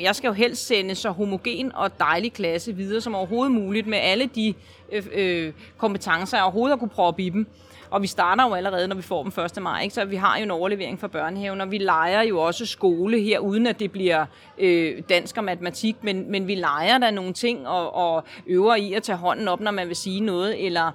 jeg 0.01 0.17
skal 0.17 0.29
jo 0.29 0.35
helst 0.35 0.67
sende 0.67 0.95
så 0.95 1.11
homogen 1.11 1.73
og 1.75 1.99
dejlig 1.99 2.33
klasse 2.33 2.73
videre 2.73 3.01
som 3.01 3.15
overhovedet 3.15 3.53
muligt 3.53 3.87
med 3.87 3.99
alle 3.99 4.31
de 4.35 4.55
øh, 4.93 5.07
øh, 5.13 5.53
kompetencer, 5.79 6.37
jeg 6.37 6.45
overhovedet 6.45 6.73
har 6.73 6.79
kunne 6.79 6.89
proppe 6.89 7.23
i 7.23 7.29
dem. 7.29 7.47
Og 7.91 8.03
vi 8.03 8.07
starter 8.07 8.47
jo 8.49 8.55
allerede, 8.55 8.89
når 8.89 8.97
vi 8.97 9.03
får 9.03 9.23
dem 9.23 9.45
1. 9.45 9.63
maj, 9.63 9.83
ikke? 9.83 9.95
så 9.95 10.05
vi 10.05 10.17
har 10.17 10.37
jo 10.37 10.43
en 10.43 10.51
overlevering 10.51 11.01
fra 11.01 11.09
børnehaven, 11.09 11.61
og 11.61 11.71
vi 11.71 11.79
leger 11.79 12.23
jo 12.23 12.39
også 12.41 12.67
skole 12.67 13.21
her, 13.21 13.39
uden 13.39 13.67
at 13.67 13.81
det 13.81 13.93
bliver 13.93 14.27
øh, 14.59 15.03
dansk 15.09 15.37
og 15.37 15.45
matematik, 15.45 15.97
men, 16.03 16.31
men 16.31 16.47
vi 16.47 16.55
leger 16.55 16.99
der 16.99 17.11
nogle 17.11 17.33
ting 17.33 17.69
og, 17.69 17.95
og 17.95 18.25
øver 18.47 18.75
i 18.75 18.93
at 18.93 19.03
tage 19.03 19.19
hånden 19.19 19.49
op, 19.49 19.61
når 19.61 19.71
man 19.71 19.89
vil 19.89 19.97
sige 19.97 20.21
noget, 20.21 20.67
eller 20.67 20.93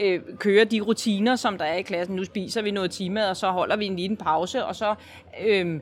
øh, 0.00 0.20
køre 0.38 0.64
de 0.64 0.80
rutiner, 0.80 1.36
som 1.36 1.58
der 1.58 1.64
er 1.64 1.76
i 1.76 1.82
klassen. 1.82 2.16
Nu 2.16 2.24
spiser 2.24 2.62
vi 2.62 2.70
noget 2.70 2.90
timer, 2.90 3.24
og 3.28 3.36
så 3.36 3.50
holder 3.50 3.76
vi 3.76 3.86
en 3.86 3.96
lille 3.96 4.16
pause, 4.16 4.64
og 4.64 4.76
så... 4.76 4.94
Øh, 5.46 5.80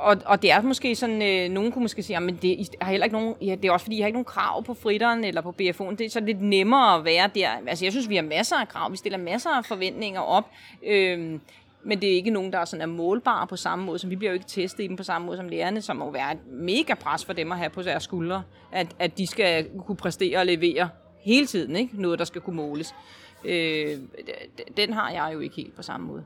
og, 0.00 0.16
og 0.26 0.42
det 0.42 0.50
er 0.50 0.62
måske 0.62 0.94
sådan, 0.94 1.22
øh, 1.22 1.50
nogen 1.50 1.72
kunne 1.72 1.82
måske 1.82 2.02
sige, 2.02 2.20
men 2.20 2.36
det 2.36 2.48
I 2.48 2.66
har 2.80 2.90
heller 2.90 3.04
ikke 3.04 3.16
nogen, 3.16 3.34
ja, 3.42 3.54
det 3.54 3.64
er 3.64 3.72
også 3.72 3.84
fordi, 3.84 3.96
I 3.96 4.00
har 4.00 4.06
ikke 4.06 4.16
nogen 4.16 4.24
krav 4.24 4.64
på 4.64 4.74
fritteren 4.74 5.24
eller 5.24 5.40
på 5.40 5.54
BFO'en. 5.62 5.96
Det 5.96 6.00
er 6.00 6.10
så 6.10 6.20
lidt 6.20 6.42
nemmere 6.42 6.94
at 6.94 7.04
være 7.04 7.30
der. 7.34 7.48
Altså, 7.66 7.84
jeg 7.84 7.92
synes, 7.92 8.08
vi 8.08 8.16
har 8.16 8.22
masser 8.22 8.56
af 8.56 8.68
krav. 8.68 8.92
Vi 8.92 8.96
stiller 8.96 9.18
masser 9.18 9.50
af 9.50 9.64
forventninger 9.64 10.20
op. 10.20 10.50
Øh, 10.86 11.38
men 11.82 12.00
det 12.00 12.10
er 12.10 12.14
ikke 12.14 12.30
nogen, 12.30 12.52
der 12.52 12.58
er, 12.58 12.64
sådan 12.64 12.82
er 12.82 12.86
målbare 12.86 13.46
på 13.46 13.56
samme 13.56 13.84
måde, 13.84 13.98
som 13.98 14.10
vi 14.10 14.16
bliver 14.16 14.30
jo 14.30 14.34
ikke 14.34 14.46
testet 14.46 14.84
i 14.84 14.86
dem 14.86 14.96
på 14.96 15.02
samme 15.02 15.26
måde 15.26 15.36
som 15.36 15.48
lærerne, 15.48 15.82
som 15.82 15.96
må 15.96 16.10
være 16.10 16.32
et 16.32 16.38
mega 16.46 16.94
pres 16.94 17.24
for 17.24 17.32
dem 17.32 17.52
at 17.52 17.58
have 17.58 17.70
på 17.70 17.82
deres 17.82 18.02
skuldre, 18.02 18.42
at, 18.72 18.86
at 18.98 19.18
de 19.18 19.26
skal 19.26 19.68
kunne 19.86 19.96
præstere 19.96 20.38
og 20.38 20.46
levere 20.46 20.88
hele 21.20 21.46
tiden, 21.46 21.76
ikke? 21.76 22.02
noget 22.02 22.18
der 22.18 22.24
skal 22.24 22.40
kunne 22.40 22.56
måles. 22.56 22.94
Øh, 23.44 23.98
den 24.76 24.92
har 24.92 25.10
jeg 25.10 25.30
jo 25.34 25.40
ikke 25.40 25.56
helt 25.56 25.76
på 25.76 25.82
samme 25.82 26.06
måde. 26.06 26.24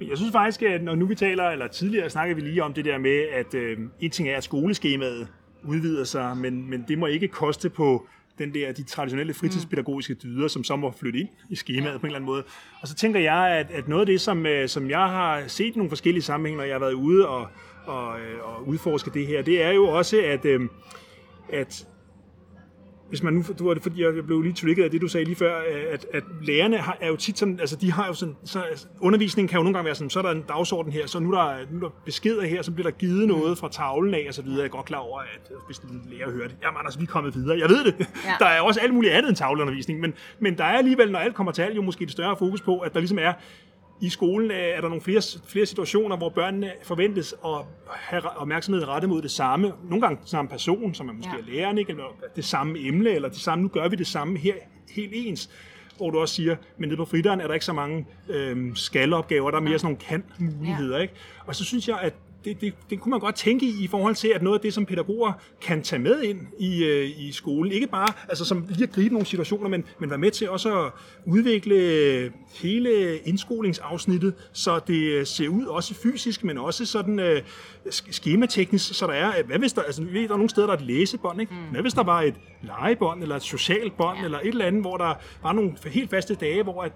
Jeg 0.00 0.16
synes 0.16 0.32
faktisk, 0.32 0.62
at 0.62 0.82
når 0.82 0.94
nu 0.94 1.06
vi 1.06 1.14
taler, 1.14 1.44
eller 1.44 1.66
tidligere 1.66 2.10
snakkede 2.10 2.42
vi 2.42 2.48
lige 2.48 2.62
om 2.62 2.72
det 2.72 2.84
der 2.84 2.98
med, 2.98 3.28
at 3.32 3.54
øh, 3.54 3.78
en 4.00 4.10
ting 4.10 4.28
er, 4.28 4.36
at 4.36 4.44
skoleskemaet 4.44 5.28
udvider 5.64 6.04
sig, 6.04 6.36
men, 6.36 6.70
men 6.70 6.84
det 6.88 6.98
må 6.98 7.06
ikke 7.06 7.28
koste 7.28 7.70
på 7.70 8.06
den 8.38 8.54
der, 8.54 8.72
de 8.72 8.82
traditionelle 8.82 9.34
fritidspædagogiske 9.34 10.14
dyder, 10.14 10.48
som 10.48 10.64
så 10.64 10.76
må 10.76 10.90
flytte 10.90 11.18
ind 11.18 11.28
i 11.50 11.56
skemaet 11.56 12.00
på 12.00 12.06
en 12.06 12.06
eller 12.06 12.16
anden 12.16 12.26
måde. 12.26 12.42
Og 12.80 12.88
så 12.88 12.94
tænker 12.94 13.20
jeg, 13.20 13.48
at, 13.48 13.70
at 13.70 13.88
noget 13.88 14.00
af 14.00 14.06
det, 14.06 14.20
som, 14.20 14.46
øh, 14.46 14.68
som 14.68 14.90
jeg 14.90 14.98
har 14.98 15.42
set 15.46 15.74
i 15.74 15.78
nogle 15.78 15.90
forskellige 15.90 16.22
sammenhænge, 16.22 16.56
når 16.56 16.64
jeg 16.64 16.74
har 16.74 16.80
været 16.80 16.92
ude 16.92 17.28
og, 17.28 17.48
og, 17.86 18.20
øh, 18.20 18.38
og 18.42 18.68
udforske 18.68 19.10
det 19.14 19.26
her, 19.26 19.42
det 19.42 19.62
er 19.62 19.70
jo 19.70 19.88
også, 19.88 20.22
at, 20.24 20.44
øh, 20.44 20.60
at 21.52 21.86
hvis 23.08 23.22
man 23.22 23.34
nu, 23.34 23.44
du 23.58 23.66
var 23.66 23.74
det, 23.74 23.82
fordi 23.82 24.02
jeg 24.02 24.26
blev 24.26 24.42
lige 24.42 24.52
trigget 24.52 24.84
af 24.84 24.90
det, 24.90 25.00
du 25.00 25.08
sagde 25.08 25.24
lige 25.24 25.36
før, 25.36 25.60
at, 25.90 26.06
at 26.14 26.22
lærerne 26.42 26.76
har, 26.76 26.96
er 27.00 27.08
jo 27.08 27.16
tit 27.16 27.38
sådan, 27.38 27.60
altså 27.60 27.76
de 27.76 27.92
har 27.92 28.06
jo 28.06 28.14
sådan, 28.14 28.36
så, 28.44 28.60
altså, 28.60 28.86
undervisningen 29.00 29.48
kan 29.48 29.56
jo 29.56 29.62
nogle 29.62 29.74
gange 29.74 29.86
være 29.86 29.94
sådan, 29.94 30.10
så 30.10 30.18
er 30.18 30.22
der 30.22 30.30
en 30.30 30.44
dagsorden 30.48 30.92
her, 30.92 31.06
så 31.06 31.18
nu 31.20 31.32
er 31.32 31.42
der, 31.42 31.56
nu 31.70 31.76
er 31.76 31.80
der 31.80 31.94
beskeder 32.04 32.46
her, 32.46 32.62
så 32.62 32.72
bliver 32.72 32.90
der 32.90 32.96
givet 32.98 33.28
noget 33.28 33.58
fra 33.58 33.68
tavlen 33.68 34.14
af, 34.14 34.24
og 34.28 34.34
så 34.34 34.42
videre. 34.42 34.58
Jeg 34.58 34.64
er 34.64 34.68
godt 34.68 34.86
klar 34.86 34.98
over, 34.98 35.20
at 35.20 35.52
hvis 35.66 35.78
en 35.78 36.02
lærer 36.10 36.30
hører 36.30 36.48
det, 36.48 36.56
jamen 36.62 36.78
Anders, 36.78 36.98
vi 36.98 37.02
er 37.02 37.06
kommet 37.06 37.34
videre. 37.34 37.58
Jeg 37.58 37.68
ved 37.68 37.84
det. 37.84 37.94
Ja. 37.98 38.34
Der 38.38 38.46
er 38.46 38.60
også 38.60 38.80
alt 38.80 38.94
muligt 38.94 39.12
andet 39.12 39.28
end 39.28 39.36
tavleundervisning, 39.36 40.00
men, 40.00 40.14
men 40.38 40.58
der 40.58 40.64
er 40.64 40.78
alligevel, 40.78 41.12
når 41.12 41.18
alt 41.18 41.34
kommer 41.34 41.52
til 41.52 41.62
alt, 41.62 41.76
jo 41.76 41.82
måske 41.82 42.04
et 42.04 42.10
større 42.10 42.36
fokus 42.36 42.60
på, 42.60 42.78
at 42.78 42.94
der 42.94 43.00
ligesom 43.00 43.18
er 43.18 43.32
i 44.00 44.08
skolen 44.08 44.50
øh, 44.50 44.56
er 44.56 44.80
der 44.80 44.88
nogle 44.88 45.00
flere, 45.00 45.22
flere 45.48 45.66
situationer, 45.66 46.16
hvor 46.16 46.28
børnene 46.28 46.72
forventes 46.82 47.34
at 47.44 47.64
have 47.90 48.36
opmærksomhed 48.36 48.88
rettet 48.88 49.10
mod 49.10 49.22
det 49.22 49.30
samme. 49.30 49.72
Nogle 49.84 50.00
gange 50.00 50.18
samme 50.24 50.48
person, 50.48 50.94
som 50.94 51.08
er 51.08 51.12
måske 51.12 51.32
ja. 51.46 51.52
læreren, 51.52 51.78
ikke? 51.78 51.90
eller 51.90 52.04
det 52.36 52.44
samme 52.44 52.78
emne, 52.78 53.10
eller 53.10 53.28
det 53.28 53.38
samme, 53.38 53.62
nu 53.62 53.68
gør 53.68 53.88
vi 53.88 53.96
det 53.96 54.06
samme 54.06 54.38
her 54.38 54.54
helt 54.90 55.12
ens 55.14 55.50
hvor 55.98 56.10
du 56.10 56.18
også 56.18 56.34
siger, 56.34 56.56
men 56.78 56.88
nede 56.88 56.96
på 56.96 57.04
frideren 57.04 57.40
er 57.40 57.46
der 57.46 57.54
ikke 57.54 57.66
så 57.66 57.72
mange 57.72 58.06
øhm, 58.28 58.76
skalopgaver, 58.76 59.50
der 59.50 59.58
er 59.58 59.62
mere 59.62 59.78
sådan 59.78 59.86
nogle 59.86 60.22
kan-muligheder. 60.24 60.96
Ja. 60.96 61.02
Ikke? 61.02 61.14
Og 61.46 61.54
så 61.54 61.64
synes 61.64 61.88
jeg, 61.88 61.98
at 62.00 62.14
det, 62.44 62.60
det, 62.60 62.74
det 62.90 63.00
kunne 63.00 63.10
man 63.10 63.20
godt 63.20 63.34
tænke 63.34 63.66
i, 63.66 63.84
i 63.84 63.86
forhold 63.86 64.14
til, 64.14 64.28
at 64.28 64.42
noget 64.42 64.58
af 64.58 64.62
det, 64.62 64.74
som 64.74 64.86
pædagoger 64.86 65.32
kan 65.60 65.82
tage 65.82 66.02
med 66.02 66.22
ind 66.22 66.40
i, 66.58 66.84
øh, 66.84 67.10
i 67.20 67.32
skolen, 67.32 67.72
ikke 67.72 67.86
bare 67.86 68.08
altså, 68.28 68.44
som 68.44 68.66
lige 68.68 68.82
at 68.82 68.92
gribe 68.92 69.14
nogle 69.14 69.26
situationer, 69.26 69.68
men, 69.68 69.84
men 69.98 70.10
være 70.10 70.18
med 70.18 70.30
til 70.30 70.50
også 70.50 70.84
at 70.84 70.92
udvikle 71.26 72.32
hele 72.54 73.18
indskolingsafsnittet, 73.18 74.34
så 74.52 74.80
det 74.86 75.28
ser 75.28 75.48
ud 75.48 75.64
også 75.64 75.94
fysisk, 75.94 76.44
men 76.44 76.58
også 76.58 76.86
sådan 76.86 77.18
øh, 77.18 77.42
skemateknisk, 77.90 78.94
så 78.94 79.06
der 79.06 79.12
er, 79.12 79.42
hvad 79.42 79.58
hvis 79.58 79.72
der, 79.72 79.82
altså 79.82 80.02
vi 80.02 80.12
ved, 80.12 80.28
der 80.28 80.34
er 80.34 80.38
nogle 80.38 80.50
steder, 80.50 80.66
der 80.66 80.74
er 80.74 80.78
et 80.78 80.86
læsebånd, 80.86 81.40
ikke? 81.40 81.54
Mm. 81.54 81.70
Hvad 81.70 81.82
hvis 81.82 81.94
der 81.94 82.02
var 82.02 82.22
et 82.22 82.34
legebånd, 82.62 83.22
eller 83.22 83.36
et 83.36 83.42
socialt 83.42 83.96
bånd, 83.96 84.18
ja. 84.18 84.24
eller 84.24 84.38
et 84.38 84.46
eller 84.46 84.64
andet, 84.64 84.82
hvor 84.82 84.96
der 84.96 85.14
var 85.42 85.52
nogle 85.52 85.72
helt 85.86 86.10
faste 86.10 86.34
dage, 86.34 86.62
hvor 86.62 86.82
at 86.82 86.92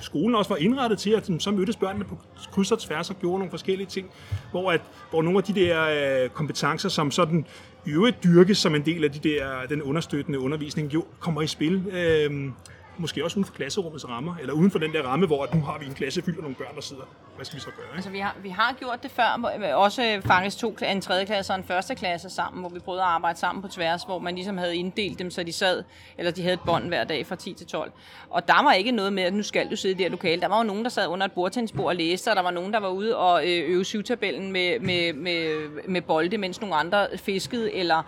skolen 0.00 0.34
også 0.34 0.48
var 0.48 0.56
indrettet 0.56 0.98
til, 0.98 1.10
at 1.10 1.30
så 1.38 1.50
mødtes 1.50 1.76
børnene 1.76 2.04
på 2.04 2.18
kryds 2.52 2.72
og 2.72 2.78
tværs 2.78 3.10
og 3.10 3.16
gjorde 3.20 3.38
nogle 3.38 3.50
forskellige 3.50 3.86
ting, 3.86 4.10
hvor, 4.50 4.72
at, 4.72 4.80
hvor 5.10 5.22
nogle 5.22 5.38
af 5.38 5.44
de 5.44 5.54
der 5.54 6.22
øh, 6.24 6.30
kompetencer, 6.30 6.88
som 6.88 7.10
sådan 7.10 7.46
i 7.86 7.90
øvrigt 7.90 8.24
dyrkes 8.24 8.58
som 8.58 8.74
en 8.74 8.84
del 8.84 9.04
af 9.04 9.10
de 9.10 9.28
der, 9.28 9.66
den 9.68 9.82
understøttende 9.82 10.38
undervisning, 10.38 10.94
jo 10.94 11.04
kommer 11.20 11.42
i 11.42 11.46
spil. 11.46 11.86
Øh, 11.92 12.50
måske 12.98 13.24
også 13.24 13.36
uden 13.36 13.44
for 13.44 13.54
klasserummets 13.54 14.08
rammer, 14.08 14.34
eller 14.40 14.54
uden 14.54 14.70
for 14.70 14.78
den 14.78 14.92
der 14.92 15.02
ramme, 15.02 15.26
hvor 15.26 15.42
at 15.42 15.54
nu 15.54 15.60
har 15.60 15.78
vi 15.78 15.86
en 15.86 15.94
klasse 15.94 16.22
fyldt 16.22 16.36
af 16.36 16.42
nogle 16.42 16.56
børn, 16.56 16.74
der 16.74 16.80
sidder. 16.80 17.02
Hvad 17.36 17.44
skal 17.44 17.56
vi 17.56 17.60
så 17.60 17.70
gøre? 17.76 17.86
Ikke? 17.86 17.94
Altså, 17.94 18.10
vi 18.10 18.18
har, 18.18 18.36
vi 18.42 18.48
har 18.48 18.76
gjort 18.78 19.02
det 19.02 19.10
før, 19.10 19.52
øh, 19.58 19.78
også 19.78 20.20
faktisk 20.24 20.58
to, 20.58 20.76
en 20.88 21.00
tredje 21.00 21.24
klasse 21.24 21.52
og 21.52 21.58
en 21.58 21.64
første 21.64 21.94
klasse 21.94 22.30
sammen, 22.30 22.60
hvor 22.60 22.70
vi 22.70 22.78
prøvede 22.78 23.02
at 23.02 23.08
arbejde 23.08 23.38
sammen 23.38 23.62
på 23.62 23.68
tværs, 23.68 24.02
hvor 24.02 24.18
man 24.18 24.34
ligesom 24.34 24.58
havde 24.58 24.76
inddelt 24.76 25.18
dem, 25.18 25.30
så 25.30 25.42
de 25.42 25.52
sad, 25.52 25.84
eller 26.18 26.32
de 26.32 26.42
havde 26.42 26.54
et 26.54 26.60
bånd 26.66 26.88
hver 26.88 27.04
dag 27.04 27.26
fra 27.26 27.36
10 27.36 27.52
til 27.52 27.66
12. 27.66 27.92
Og 28.30 28.48
der 28.48 28.62
var 28.62 28.72
ikke 28.72 28.90
noget 28.90 29.12
med, 29.12 29.22
at 29.22 29.34
nu 29.34 29.42
skal 29.42 29.70
du 29.70 29.76
sidde 29.76 29.94
i 29.94 29.96
det 29.96 30.04
her 30.04 30.10
lokale. 30.10 30.40
Der 30.40 30.48
var 30.48 30.58
jo 30.58 30.64
nogen, 30.64 30.84
der 30.84 30.90
sad 30.90 31.08
under 31.08 31.26
et 31.26 31.32
bordtennisbord 31.32 31.86
og 31.86 31.96
læste, 31.96 32.30
og 32.30 32.36
der 32.36 32.42
var 32.42 32.50
nogen, 32.50 32.72
der 32.72 32.80
var 32.80 32.88
ude 32.88 33.16
og 33.16 33.42
øh, 33.42 33.70
øve 33.70 33.84
syvtabellen 33.84 34.52
med, 34.52 34.80
med, 34.80 35.12
med, 35.12 35.68
med 35.88 36.02
bolde, 36.02 36.38
mens 36.38 36.60
nogle 36.60 36.76
andre 36.76 37.06
fiskede, 37.16 37.74
eller 37.74 38.02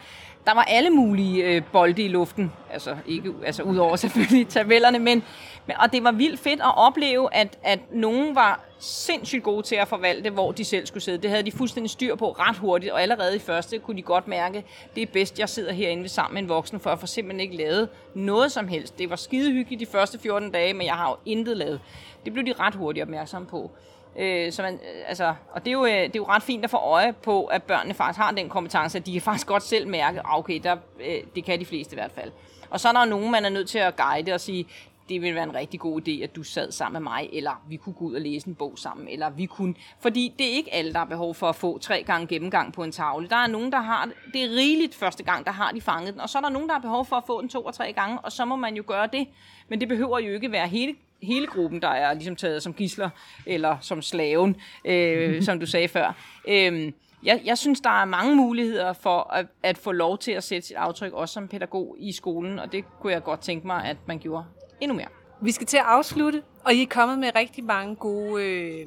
der 0.46 0.54
var 0.54 0.62
alle 0.62 0.90
mulige 0.90 1.44
øh, 1.44 1.62
bolde 1.72 2.02
i 2.02 2.08
luften, 2.08 2.52
altså 2.70 2.96
ikke 3.06 3.32
altså 3.44 3.62
udover 3.62 3.96
selvfølgelig 3.96 4.48
tabellerne, 4.58 4.98
men, 4.98 5.22
men 5.66 5.76
og 5.76 5.92
det 5.92 6.04
var 6.04 6.12
vildt 6.12 6.40
fedt 6.40 6.60
at 6.60 6.76
opleve, 6.76 7.34
at, 7.34 7.58
at 7.62 7.78
nogen 7.92 8.34
var 8.34 8.60
sindssygt 8.78 9.42
gode 9.42 9.62
til 9.62 9.76
at 9.76 9.88
forvalte, 9.88 10.30
hvor 10.30 10.52
de 10.52 10.64
selv 10.64 10.86
skulle 10.86 11.02
sidde. 11.02 11.18
Det 11.18 11.30
havde 11.30 11.42
de 11.42 11.52
fuldstændig 11.52 11.90
styr 11.90 12.14
på 12.14 12.30
ret 12.30 12.56
hurtigt, 12.56 12.92
og 12.92 13.02
allerede 13.02 13.36
i 13.36 13.38
første 13.38 13.78
kunne 13.78 13.96
de 13.96 14.02
godt 14.02 14.28
mærke, 14.28 14.64
det 14.94 15.02
er 15.02 15.06
bedst, 15.06 15.38
jeg 15.38 15.48
sidder 15.48 15.72
herinde 15.72 16.02
ved 16.02 16.08
sammen 16.08 16.34
med 16.34 16.42
en 16.42 16.48
voksen, 16.48 16.80
for 16.80 16.90
at 16.90 17.00
få 17.00 17.06
simpelthen 17.06 17.40
ikke 17.40 17.56
lavet 17.56 17.88
noget 18.14 18.52
som 18.52 18.68
helst. 18.68 18.98
Det 18.98 19.10
var 19.10 19.16
skide 19.16 19.52
hyggeligt 19.52 19.80
de 19.80 19.86
første 19.86 20.18
14 20.18 20.50
dage, 20.50 20.74
men 20.74 20.86
jeg 20.86 20.94
har 20.94 21.08
jo 21.10 21.16
intet 21.24 21.56
lavet. 21.56 21.80
Det 22.24 22.32
blev 22.32 22.46
de 22.46 22.52
ret 22.52 22.74
hurtigt 22.74 23.02
opmærksomme 23.02 23.48
på. 23.48 23.70
Øh, 24.18 24.52
så 24.52 24.62
man, 24.62 24.74
øh, 24.74 25.02
altså, 25.06 25.34
og 25.52 25.64
det 25.64 25.70
er, 25.70 25.72
jo, 25.72 25.84
øh, 25.84 25.92
det 25.92 26.02
er 26.02 26.10
jo 26.16 26.26
ret 26.28 26.42
fint 26.42 26.64
at 26.64 26.70
få 26.70 26.76
øje 26.76 27.12
på, 27.12 27.44
at 27.44 27.62
børnene 27.62 27.94
faktisk 27.94 28.18
har 28.18 28.30
den 28.30 28.48
kompetence, 28.48 28.98
at 28.98 29.06
de 29.06 29.12
kan 29.12 29.22
faktisk 29.30 29.46
godt 29.46 29.62
selv 29.62 29.88
mærke, 29.88 30.20
ah, 30.20 30.38
okay, 30.38 30.60
der, 30.62 30.76
øh, 31.00 31.22
det 31.34 31.44
kan 31.44 31.60
de 31.60 31.66
fleste 31.66 31.94
i 31.94 31.98
hvert 31.98 32.12
fald. 32.12 32.32
Og 32.70 32.80
så 32.80 32.88
er 32.88 32.92
der 32.92 33.04
nogen, 33.04 33.30
man 33.30 33.44
er 33.44 33.48
nødt 33.48 33.68
til 33.68 33.78
at 33.78 33.96
guide 33.96 34.32
og 34.32 34.40
sige, 34.40 34.68
det 35.08 35.22
ville 35.22 35.34
være 35.34 35.44
en 35.44 35.54
rigtig 35.54 35.80
god 35.80 36.08
idé, 36.08 36.22
at 36.22 36.36
du 36.36 36.42
sad 36.42 36.72
sammen 36.72 37.02
med 37.02 37.10
mig, 37.10 37.28
eller 37.32 37.62
vi 37.68 37.76
kunne 37.76 37.92
gå 37.92 38.04
ud 38.04 38.14
og 38.14 38.20
læse 38.20 38.48
en 38.48 38.54
bog 38.54 38.78
sammen, 38.78 39.08
eller 39.08 39.30
vi 39.30 39.46
kunne... 39.46 39.74
Fordi 40.00 40.34
det 40.38 40.46
er 40.46 40.50
ikke 40.50 40.74
alle, 40.74 40.92
der 40.92 40.98
har 40.98 41.04
behov 41.04 41.34
for 41.34 41.48
at 41.48 41.56
få 41.56 41.78
tre 41.78 42.02
gange 42.02 42.26
gennemgang 42.26 42.72
på 42.72 42.84
en 42.84 42.92
tavle. 42.92 43.28
Der 43.28 43.36
er 43.36 43.46
nogen, 43.46 43.72
der 43.72 43.80
har... 43.80 44.08
Det 44.32 44.44
er 44.44 44.48
rigeligt 44.48 44.94
første 44.94 45.22
gang, 45.22 45.46
der 45.46 45.52
har 45.52 45.72
de 45.72 45.80
fanget 45.80 46.12
den, 46.12 46.20
og 46.20 46.28
så 46.28 46.38
er 46.38 46.42
der 46.42 46.48
nogen, 46.48 46.68
der 46.68 46.74
har 46.74 46.80
behov 46.80 47.06
for 47.06 47.16
at 47.16 47.24
få 47.26 47.40
den 47.40 47.48
to 47.48 47.62
og 47.62 47.74
tre 47.74 47.92
gange, 47.92 48.18
og 48.18 48.32
så 48.32 48.44
må 48.44 48.56
man 48.56 48.76
jo 48.76 48.84
gøre 48.86 49.06
det. 49.06 49.28
Men 49.68 49.80
det 49.80 49.88
behøver 49.88 50.18
jo 50.18 50.34
ikke 50.34 50.52
være 50.52 50.68
hele 50.68 50.94
hele 51.26 51.46
gruppen, 51.46 51.82
der 51.82 51.88
er 51.88 52.14
ligesom 52.14 52.36
taget 52.36 52.62
som 52.62 52.74
gisler, 52.74 53.10
eller 53.46 53.76
som 53.80 54.02
slaven, 54.02 54.56
øh, 54.84 55.42
som 55.46 55.60
du 55.60 55.66
sagde 55.66 55.88
før. 55.88 56.14
Øh, 56.48 56.92
jeg, 57.22 57.40
jeg 57.44 57.58
synes, 57.58 57.80
der 57.80 58.00
er 58.00 58.04
mange 58.04 58.36
muligheder 58.36 58.92
for 58.92 59.32
at, 59.32 59.46
at 59.62 59.78
få 59.78 59.92
lov 59.92 60.18
til 60.18 60.32
at 60.32 60.44
sætte 60.44 60.68
sit 60.68 60.76
aftryk, 60.76 61.12
også 61.12 61.32
som 61.32 61.48
pædagog 61.48 61.96
i 61.98 62.12
skolen, 62.12 62.58
og 62.58 62.72
det 62.72 62.84
kunne 63.00 63.12
jeg 63.12 63.22
godt 63.22 63.40
tænke 63.40 63.66
mig, 63.66 63.84
at 63.84 63.96
man 64.06 64.18
gjorde 64.18 64.44
endnu 64.80 64.96
mere. 64.96 65.08
Vi 65.40 65.52
skal 65.52 65.66
til 65.66 65.76
at 65.76 65.82
afslutte, 65.86 66.42
og 66.64 66.74
I 66.74 66.82
er 66.82 66.86
kommet 66.86 67.18
med 67.18 67.30
rigtig 67.36 67.64
mange 67.64 67.96
gode 67.96 68.44
øh, 68.44 68.86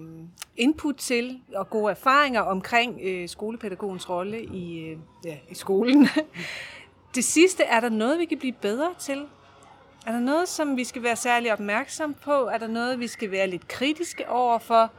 input 0.57 0.95
til 0.95 1.39
og 1.55 1.69
gode 1.69 1.91
erfaringer 1.91 2.41
omkring 2.41 2.99
øh, 3.03 3.29
skolepædagogens 3.29 4.09
rolle 4.09 4.43
i, 4.43 4.79
øh, 4.79 4.97
ja, 5.25 5.37
i 5.49 5.55
skolen. 5.55 6.07
Det 7.15 7.23
sidste, 7.23 7.63
er 7.63 7.79
der 7.79 7.89
noget, 7.89 8.19
vi 8.19 8.25
kan 8.25 8.37
blive 8.37 8.53
bedre 8.61 8.89
til? 8.99 9.25
Er 10.07 10.11
der 10.11 10.19
noget, 10.19 10.47
som 10.47 10.77
vi 10.77 10.83
skal 10.83 11.03
være 11.03 11.15
særlig 11.15 11.53
opmærksom 11.53 12.13
på? 12.13 12.31
Er 12.31 12.57
der 12.57 12.67
noget, 12.67 12.99
vi 12.99 13.07
skal 13.07 13.31
være 13.31 13.47
lidt 13.47 13.67
kritiske 13.67 14.29
over 14.29 14.59
for? 14.59 14.91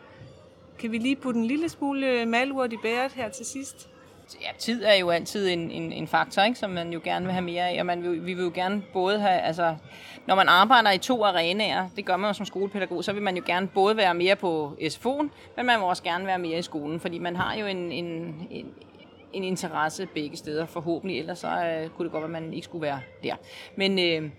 Kan 0.78 0.92
vi 0.92 0.98
lige 0.98 1.16
putte 1.16 1.40
en 1.40 1.46
lille 1.46 1.68
smule 1.68 2.06
øh, 2.06 2.28
malurt 2.28 2.72
i 2.72 2.76
bæret 2.82 3.12
her 3.12 3.28
til 3.28 3.46
sidst? 3.46 3.88
Ja, 4.42 4.48
tid 4.58 4.84
er 4.84 4.94
jo 4.94 5.10
altid 5.10 5.48
en, 5.48 5.70
en, 5.70 5.92
en 5.92 6.06
faktor, 6.06 6.42
ikke, 6.42 6.58
som 6.58 6.70
man 6.70 6.92
jo 6.92 7.00
gerne 7.04 7.24
vil 7.24 7.32
have 7.32 7.44
mere 7.44 7.68
af. 7.68 7.80
Og 7.80 7.86
man 7.86 8.02
vil, 8.02 8.26
vi 8.26 8.34
vil 8.34 8.44
jo 8.44 8.50
gerne 8.54 8.82
både 8.92 9.18
have, 9.20 9.40
altså, 9.40 9.76
når 10.26 10.34
man 10.34 10.48
arbejder 10.48 10.90
i 10.90 10.98
to 10.98 11.24
arenaer, 11.24 11.88
det 11.96 12.04
gør 12.04 12.16
man 12.16 12.28
jo 12.28 12.32
som 12.32 12.46
skolepædagog, 12.46 13.04
så 13.04 13.12
vil 13.12 13.22
man 13.22 13.36
jo 13.36 13.42
gerne 13.46 13.68
både 13.68 13.96
være 13.96 14.14
mere 14.14 14.36
på 14.36 14.76
SFO'en, 14.80 15.28
men 15.56 15.66
man 15.66 15.78
vil 15.78 15.84
også 15.84 16.02
gerne 16.02 16.26
være 16.26 16.38
mere 16.38 16.58
i 16.58 16.62
skolen, 16.62 17.00
fordi 17.00 17.18
man 17.18 17.36
har 17.36 17.54
jo 17.54 17.66
en, 17.66 17.92
en, 17.92 18.06
en, 18.50 18.66
en 19.32 19.44
interesse 19.44 20.06
begge 20.06 20.36
steder, 20.36 20.66
forhåbentlig, 20.66 21.18
ellers 21.18 21.38
så 21.38 21.48
øh, 21.48 21.88
kunne 21.88 22.04
det 22.04 22.12
godt 22.12 22.22
være, 22.22 22.36
at 22.36 22.42
man 22.42 22.54
ikke 22.54 22.64
skulle 22.64 22.82
være 22.82 23.00
der. 23.22 23.34
Men 23.76 23.98
øh, 23.98 24.30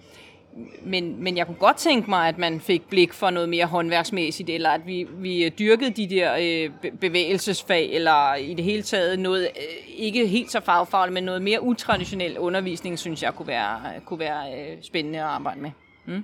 men, 0.83 1.23
men 1.23 1.37
jeg 1.37 1.45
kunne 1.45 1.57
godt 1.57 1.77
tænke 1.77 2.09
mig, 2.09 2.27
at 2.27 2.37
man 2.37 2.59
fik 2.59 2.89
blik 2.89 3.13
for 3.13 3.29
noget 3.29 3.49
mere 3.49 3.65
håndværksmæssigt, 3.65 4.49
eller 4.49 4.69
at 4.69 4.81
vi, 4.85 5.07
vi 5.11 5.49
dyrkede 5.49 5.91
de 5.91 6.09
der 6.09 6.35
øh, 6.41 6.91
bevægelsesfag, 6.99 7.89
eller 7.91 8.35
i 8.35 8.53
det 8.53 8.65
hele 8.65 8.81
taget 8.81 9.19
noget, 9.19 9.43
øh, 9.43 9.93
ikke 9.97 10.27
helt 10.27 10.51
så 10.51 10.59
fagfagligt, 10.59 11.13
men 11.13 11.23
noget 11.23 11.41
mere 11.41 11.63
utraditionel 11.63 12.39
undervisning, 12.39 12.99
synes 12.99 13.23
jeg 13.23 13.33
kunne 13.35 13.47
være, 13.47 13.79
kunne 14.05 14.19
være 14.19 14.71
øh, 14.71 14.77
spændende 14.81 15.19
at 15.19 15.25
arbejde 15.25 15.61
med. 15.61 15.71
Mm? 16.05 16.23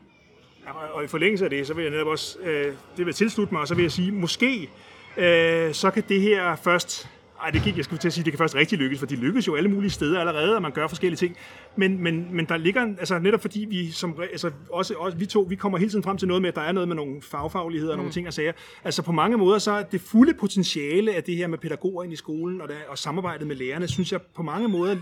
Ja, 0.66 0.72
og 0.94 1.04
i 1.04 1.08
forlængelse 1.08 1.44
af 1.46 1.50
det, 1.50 1.68
så 1.68 1.74
vil 1.74 1.84
jeg 1.84 1.92
netop 1.92 2.08
også, 2.08 2.40
øh, 2.40 2.74
det 2.98 3.06
vil 3.06 3.13
tilslutte 3.13 3.54
mig, 3.54 3.62
og 3.62 3.68
så 3.68 3.76
vil 3.76 3.82
jeg 3.82 3.92
sige, 3.92 4.12
måske 4.12 4.70
øh, 5.18 5.74
så 5.74 5.92
kan 5.92 6.04
det 6.10 6.22
her 6.22 6.56
først 6.56 7.10
ej, 7.43 7.50
det 7.50 7.63
gik, 7.63 7.78
jeg 7.78 7.86
skulle 7.86 8.00
til 8.00 8.08
at 8.08 8.13
sige, 8.13 8.23
det 8.23 8.34
kan 8.34 8.38
først 8.38 8.56
rigtig 8.56 8.78
lykkes, 8.78 9.00
for 9.00 9.06
de 9.06 9.15
lykkes 9.15 9.47
jo 9.47 9.56
alle 9.56 9.69
mulige 9.69 9.89
steder 9.89 10.19
allerede, 10.19 10.56
og 10.56 10.62
man 10.62 10.71
gør 10.71 10.88
forskellige 10.88 11.17
ting. 11.17 11.38
Men, 11.76 12.04
men, 12.04 12.36
men 12.36 12.45
der 12.45 12.58
ligger, 12.58 12.82
altså 12.82 13.19
netop 13.19 13.41
fordi 13.41 13.65
vi 13.69 13.91
som, 13.91 14.19
altså 14.32 14.52
også, 14.71 14.93
også 14.93 15.17
vi 15.17 15.26
to, 15.26 15.45
vi 15.50 15.56
kommer 15.56 15.78
hele 15.78 15.91
tiden 15.91 16.04
frem 16.04 16.17
til 16.17 16.28
noget 16.28 16.41
med, 16.41 16.50
at 16.50 16.56
der 16.56 16.62
er 16.62 16.71
noget 16.71 16.88
med 16.88 16.95
nogle 16.95 17.21
fagfagligheder 17.21 17.91
og 17.91 17.97
mm. 17.97 18.00
nogle 18.00 18.13
ting 18.13 18.28
og 18.28 18.34
sager. 18.34 18.52
Altså 18.84 19.02
på 19.02 19.12
mange 19.12 19.38
måder, 19.38 19.60
så 19.60 19.71
er 19.71 19.84
det 19.84 20.02
fulde 20.02 20.34
potentiale 20.34 21.13
af 21.13 21.23
det 21.23 21.36
her 21.36 21.47
med 21.47 21.58
pædagoger 21.58 22.04
ind 22.04 22.13
i 22.13 22.15
skolen 22.15 22.62
og, 22.62 22.67
der, 22.67 22.76
og 22.88 22.97
samarbejdet 22.97 23.47
med 23.47 23.56
lærerne, 23.56 23.88
synes 23.88 24.12
jeg 24.12 24.21
på 24.36 24.43
mange 24.43 24.67
måder 24.67 24.95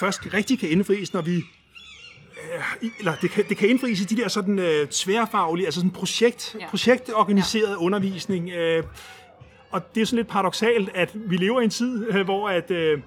først 0.00 0.34
rigtig 0.34 0.58
kan 0.58 0.70
indfries, 0.70 1.12
når 1.12 1.22
vi 1.22 1.42
eller 2.98 3.14
det 3.22 3.30
kan, 3.30 3.44
det 3.48 3.56
kan 3.56 3.68
indfries 3.68 4.00
i 4.00 4.04
de 4.04 4.16
der 4.16 4.28
sådan 4.28 4.58
øh, 4.58 4.86
tværfaglige, 4.86 5.66
altså 5.66 5.80
sådan 5.80 5.90
projekt, 5.90 6.56
ja. 6.60 6.68
projektorganiseret 6.68 7.70
ja. 7.70 7.76
undervisning, 7.76 8.50
øh, 8.50 8.82
og 9.74 9.94
det 9.94 10.00
er 10.00 10.04
sådan 10.06 10.16
lidt 10.16 10.28
paradoxalt, 10.28 10.90
at 10.94 11.10
vi 11.14 11.36
lever 11.36 11.60
i 11.60 11.64
en 11.64 11.70
tid, 11.70 12.06
øh, 12.10 12.24
hvor 12.24 12.48
at, 12.48 12.70
øh, 12.70 13.00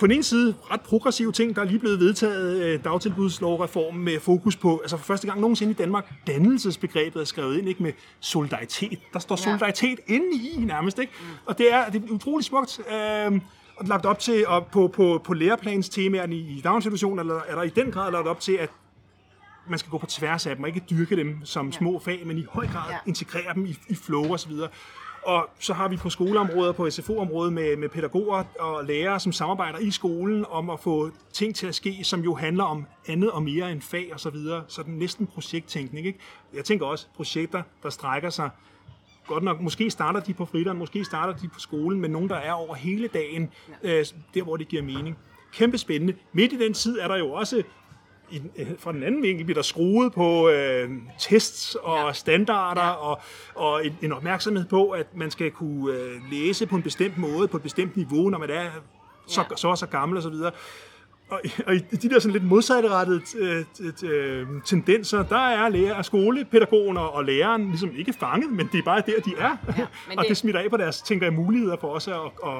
på 0.00 0.06
den 0.06 0.14
ene 0.14 0.22
side 0.22 0.54
ret 0.70 0.80
progressive 0.80 1.32
ting, 1.32 1.56
der 1.56 1.62
er 1.62 1.66
lige 1.66 1.78
blevet 1.78 2.00
vedtaget 2.00 2.62
øh, 2.62 2.84
dagtilbudslovreform 2.84 3.94
med 3.94 4.20
fokus 4.20 4.56
på, 4.56 4.78
altså 4.78 4.96
for 4.96 5.04
første 5.04 5.26
gang 5.26 5.40
nogensinde 5.40 5.70
i 5.70 5.74
Danmark, 5.74 6.12
dannelsesbegrebet 6.26 7.20
er 7.20 7.24
skrevet 7.24 7.58
ind 7.58 7.68
ikke 7.68 7.82
med 7.82 7.92
solidaritet. 8.20 8.98
Der 9.12 9.18
står 9.18 9.36
solidaritet 9.36 10.00
ja. 10.08 10.14
inde 10.14 10.26
i 10.48 10.60
nærmest, 10.64 10.98
ikke? 10.98 11.12
Mm. 11.20 11.26
Og 11.46 11.58
det 11.58 11.72
er, 11.72 11.90
det 11.90 12.04
er 12.04 12.12
utroligt 12.12 12.46
smukt. 12.46 12.80
Øh, 12.92 13.40
og 13.76 13.86
lagt 13.86 14.06
op 14.06 14.18
til, 14.18 14.46
og 14.46 14.66
på, 14.66 14.88
på, 14.88 15.20
på 15.24 15.34
læreplanstemaerne 15.34 16.36
i 16.36 16.60
daginstitutionen, 16.64 17.18
eller 17.18 17.40
er 17.48 17.54
der 17.54 17.62
i 17.62 17.68
den 17.68 17.92
grad 17.92 18.12
lagt 18.12 18.28
op 18.28 18.40
til, 18.40 18.52
at 18.52 18.70
man 19.68 19.78
skal 19.78 19.90
gå 19.90 19.98
på 19.98 20.06
tværs 20.06 20.46
af 20.46 20.56
dem, 20.56 20.62
og 20.62 20.68
ikke 20.68 20.82
dyrke 20.90 21.16
dem 21.16 21.44
som 21.44 21.66
ja. 21.66 21.72
små 21.72 21.98
fag, 21.98 22.22
men 22.26 22.38
i 22.38 22.46
høj 22.50 22.66
grad 22.66 22.90
ja. 22.90 22.96
integrere 23.06 23.54
dem 23.54 23.66
i, 23.66 23.76
i 23.88 23.94
flow 23.94 24.32
osv. 24.32 24.52
Og 25.22 25.50
så 25.58 25.74
har 25.74 25.88
vi 25.88 25.96
på 25.96 26.10
skoleområdet, 26.10 26.76
på 26.76 26.90
SFO-området 26.90 27.52
med, 27.52 27.76
med 27.76 27.88
pædagoger 27.88 28.44
og 28.60 28.84
lærere, 28.84 29.20
som 29.20 29.32
samarbejder 29.32 29.78
i 29.78 29.90
skolen 29.90 30.44
om 30.50 30.70
at 30.70 30.80
få 30.80 31.10
ting 31.32 31.54
til 31.54 31.66
at 31.66 31.74
ske, 31.74 32.04
som 32.04 32.20
jo 32.20 32.34
handler 32.34 32.64
om 32.64 32.86
andet 33.08 33.30
og 33.30 33.42
mere 33.42 33.72
end 33.72 33.82
fag 33.82 34.10
og 34.12 34.20
så 34.20 34.30
videre. 34.30 34.64
Så 34.68 34.82
den 34.82 34.94
næsten 34.98 35.26
projekttænkning. 35.26 36.06
Ikke? 36.06 36.18
Jeg 36.54 36.64
tænker 36.64 36.86
også 36.86 37.06
projekter, 37.16 37.62
der 37.82 37.90
strækker 37.90 38.30
sig 38.30 38.50
godt 39.26 39.44
nok, 39.44 39.60
måske 39.60 39.90
starter 39.90 40.20
de 40.20 40.34
på 40.34 40.44
fritiden, 40.44 40.78
måske 40.78 41.04
starter 41.04 41.34
de 41.34 41.48
på 41.48 41.60
skolen, 41.60 42.00
men 42.00 42.10
nogen, 42.10 42.28
der 42.28 42.36
er 42.36 42.52
over 42.52 42.74
hele 42.74 43.08
dagen, 43.08 43.50
øh, 43.82 44.04
der 44.34 44.42
hvor 44.42 44.56
det 44.56 44.68
giver 44.68 44.82
mening. 44.82 45.18
Kæmpe 45.52 45.78
spændende. 45.78 46.14
Midt 46.32 46.52
i 46.52 46.58
den 46.58 46.74
tid 46.74 46.98
er 46.98 47.08
der 47.08 47.16
jo 47.16 47.32
også 47.32 47.62
i, 48.30 48.42
øh, 48.56 48.66
fra 48.78 48.92
den 48.92 49.02
anden 49.02 49.22
vinkel 49.22 49.44
bliver 49.44 49.54
der 49.54 49.62
skruet 49.62 50.12
på 50.12 50.48
øh, 50.48 50.90
tests 51.18 51.74
og 51.74 52.06
ja. 52.06 52.12
standarder 52.12 52.82
ja. 52.82 52.90
og, 52.90 53.20
og 53.54 53.86
en, 53.86 53.98
en 54.02 54.12
opmærksomhed 54.12 54.64
på, 54.64 54.90
at 54.90 55.16
man 55.16 55.30
skal 55.30 55.50
kunne 55.50 55.94
øh, 55.94 56.20
læse 56.30 56.66
på 56.66 56.76
en 56.76 56.82
bestemt 56.82 57.18
måde, 57.18 57.48
på 57.48 57.56
et 57.56 57.62
bestemt 57.62 57.96
niveau, 57.96 58.28
når 58.28 58.38
man 58.38 58.50
er 58.50 58.70
så, 59.26 59.40
ja. 59.50 59.56
så 59.56 59.68
og 59.68 59.78
så 59.78 59.86
gammel 59.86 60.16
og 60.16 60.22
så 60.22 60.30
videre. 60.30 60.52
Og, 61.30 61.40
og 61.66 61.74
i 61.74 61.78
de 61.78 62.10
der 62.10 62.18
sådan 62.18 62.32
lidt 62.32 62.44
modsatrettede 62.44 63.22
øh, 63.38 63.64
øh, 64.04 64.46
tendenser, 64.64 65.22
der 65.22 65.48
er 65.48 65.68
lærer 65.68 65.94
og 65.94 66.04
skolepædagogen 66.04 66.96
og 66.96 67.24
læreren 67.24 67.68
ligesom 67.68 67.90
ikke 67.96 68.12
fanget, 68.12 68.52
men 68.52 68.68
det 68.72 68.78
er 68.78 68.82
bare 68.82 69.02
der, 69.06 69.20
de 69.20 69.30
er. 69.38 69.56
Ja, 69.78 69.86
og 70.18 70.24
det, 70.28 70.36
smitter 70.36 70.60
af 70.60 70.70
på 70.70 70.76
deres, 70.76 71.02
tænker 71.02 71.26
jeg, 71.26 71.32
muligheder 71.32 71.76
for 71.80 71.88
os 71.88 72.08
at, 72.08 72.14
at, 72.14 72.20
at, 72.46 72.52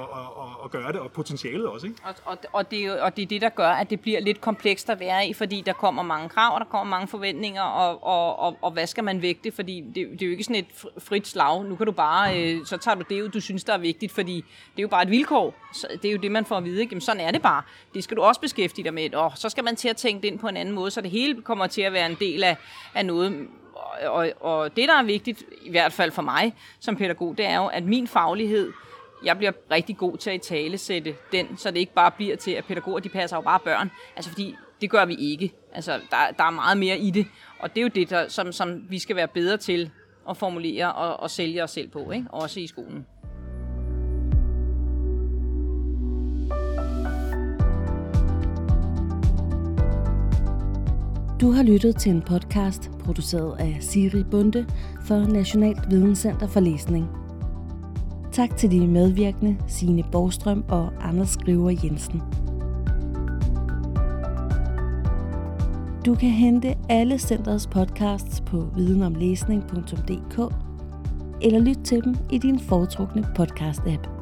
at, 0.42 0.64
at 0.64 0.70
gøre 0.70 0.92
det, 0.92 1.00
og 1.00 1.12
potentialet 1.12 1.66
også. 1.66 1.86
Ikke? 1.86 1.98
Og, 2.04 2.14
og, 2.24 2.38
og, 2.52 2.70
det, 2.70 3.00
og 3.00 3.16
det 3.16 3.22
er 3.22 3.26
det, 3.26 3.40
der 3.40 3.48
gør, 3.48 3.68
at 3.68 3.90
det 3.90 4.00
bliver 4.00 4.20
lidt 4.20 4.40
komplekst 4.40 4.90
at 4.90 5.00
være 5.00 5.26
i, 5.26 5.32
fordi 5.32 5.62
der 5.66 5.72
kommer 5.72 6.02
mange 6.02 6.28
krav, 6.28 6.54
og 6.54 6.60
der 6.60 6.66
kommer 6.66 6.90
mange 6.90 7.08
forventninger, 7.08 7.62
og, 7.62 8.04
og, 8.04 8.38
og, 8.38 8.56
og 8.62 8.70
hvad 8.70 8.86
skal 8.86 9.04
man 9.04 9.22
vægte? 9.22 9.52
Fordi 9.52 9.80
det, 9.80 9.94
det 9.94 10.22
er 10.22 10.26
jo 10.26 10.32
ikke 10.32 10.44
sådan 10.44 10.56
et 10.56 10.84
frit 10.98 11.28
slag. 11.28 11.64
Nu 11.64 11.76
kan 11.76 11.86
du 11.86 11.92
bare, 11.92 12.42
øh, 12.42 12.66
så 12.66 12.76
tager 12.76 12.94
du 12.94 13.02
det 13.10 13.22
ud, 13.22 13.28
du 13.28 13.40
synes, 13.40 13.64
der 13.64 13.72
er 13.72 13.78
vigtigt, 13.78 14.12
fordi 14.12 14.36
det 14.72 14.78
er 14.78 14.82
jo 14.82 14.88
bare 14.88 15.02
et 15.02 15.10
vilkår. 15.10 15.54
Så 15.72 15.86
det 16.02 16.08
er 16.08 16.12
jo 16.12 16.18
det, 16.18 16.30
man 16.30 16.44
får 16.44 16.56
at 16.56 16.64
vide. 16.64 16.80
Ikke? 16.80 16.92
Jamen, 16.92 17.00
sådan 17.00 17.20
er 17.20 17.30
det 17.30 17.42
bare. 17.42 17.62
Det 17.94 18.04
skal 18.04 18.16
du 18.16 18.22
også 18.22 18.40
beskæftige 18.40 18.59
beskæftige 18.60 18.84
dig 18.84 18.94
med, 18.94 19.14
og 19.14 19.32
så 19.34 19.48
skal 19.48 19.64
man 19.64 19.76
til 19.76 19.88
at 19.88 19.96
tænke 19.96 20.22
det 20.22 20.28
ind 20.28 20.38
på 20.38 20.48
en 20.48 20.56
anden 20.56 20.74
måde, 20.74 20.90
så 20.90 21.00
det 21.00 21.10
hele 21.10 21.42
kommer 21.42 21.66
til 21.66 21.82
at 21.82 21.92
være 21.92 22.06
en 22.06 22.16
del 22.20 22.44
af, 22.44 22.56
af 22.94 23.06
noget. 23.06 23.46
Og, 24.06 24.32
og 24.40 24.76
det, 24.76 24.88
der 24.88 24.94
er 24.94 25.02
vigtigt, 25.02 25.42
i 25.62 25.70
hvert 25.70 25.92
fald 25.92 26.10
for 26.10 26.22
mig 26.22 26.54
som 26.80 26.96
pædagog, 26.96 27.38
det 27.38 27.46
er 27.46 27.56
jo, 27.56 27.66
at 27.66 27.84
min 27.84 28.06
faglighed, 28.06 28.72
jeg 29.24 29.38
bliver 29.38 29.52
rigtig 29.70 29.96
god 29.96 30.16
til 30.16 30.30
at 30.30 30.36
i 30.36 30.48
tale 30.48 30.78
sætte 30.78 31.14
den, 31.32 31.56
så 31.56 31.70
det 31.70 31.76
ikke 31.76 31.94
bare 31.94 32.10
bliver 32.10 32.36
til, 32.36 32.50
at 32.50 32.64
pædagoger, 32.64 33.00
de 33.00 33.08
passer 33.08 33.36
jo 33.36 33.40
bare 33.40 33.58
børn. 33.64 33.90
Altså 34.16 34.30
fordi, 34.30 34.56
det 34.80 34.90
gør 34.90 35.04
vi 35.04 35.14
ikke. 35.14 35.52
Altså, 35.72 35.92
der, 35.92 36.16
der 36.38 36.44
er 36.44 36.50
meget 36.50 36.78
mere 36.78 36.98
i 36.98 37.10
det, 37.10 37.26
og 37.58 37.70
det 37.70 37.80
er 37.80 37.82
jo 37.82 37.88
det, 37.88 38.10
der, 38.10 38.28
som, 38.28 38.52
som 38.52 38.90
vi 38.90 38.98
skal 38.98 39.16
være 39.16 39.28
bedre 39.28 39.56
til 39.56 39.90
at 40.30 40.36
formulere 40.36 40.92
og, 40.92 41.20
og 41.20 41.30
sælge 41.30 41.62
os 41.62 41.70
selv 41.70 41.88
på, 41.88 42.10
ikke? 42.10 42.26
også 42.30 42.60
i 42.60 42.66
skolen. 42.66 43.06
Du 51.40 51.50
har 51.50 51.62
lyttet 51.62 51.96
til 51.96 52.12
en 52.12 52.22
podcast 52.22 52.90
produceret 53.04 53.60
af 53.60 53.76
Siri 53.80 54.24
Bunde 54.30 54.66
for 55.04 55.18
Nationalt 55.18 55.90
Videnscenter 55.90 56.46
for 56.46 56.60
Læsning. 56.60 57.08
Tak 58.32 58.56
til 58.56 58.70
de 58.70 58.86
medvirkende 58.86 59.56
Signe 59.68 60.04
Borgstrøm 60.12 60.64
og 60.68 60.92
Anders 61.00 61.28
Skriver 61.28 61.70
Jensen. 61.84 62.22
Du 66.06 66.14
kan 66.14 66.30
hente 66.30 66.74
alle 66.88 67.18
centrets 67.18 67.66
podcasts 67.66 68.40
på 68.40 68.66
videnomlæsning.dk 68.76 70.54
eller 71.42 71.58
lyt 71.58 71.78
til 71.84 72.04
dem 72.04 72.16
i 72.32 72.38
din 72.38 72.58
foretrukne 72.58 73.22
podcast-app. 73.38 74.19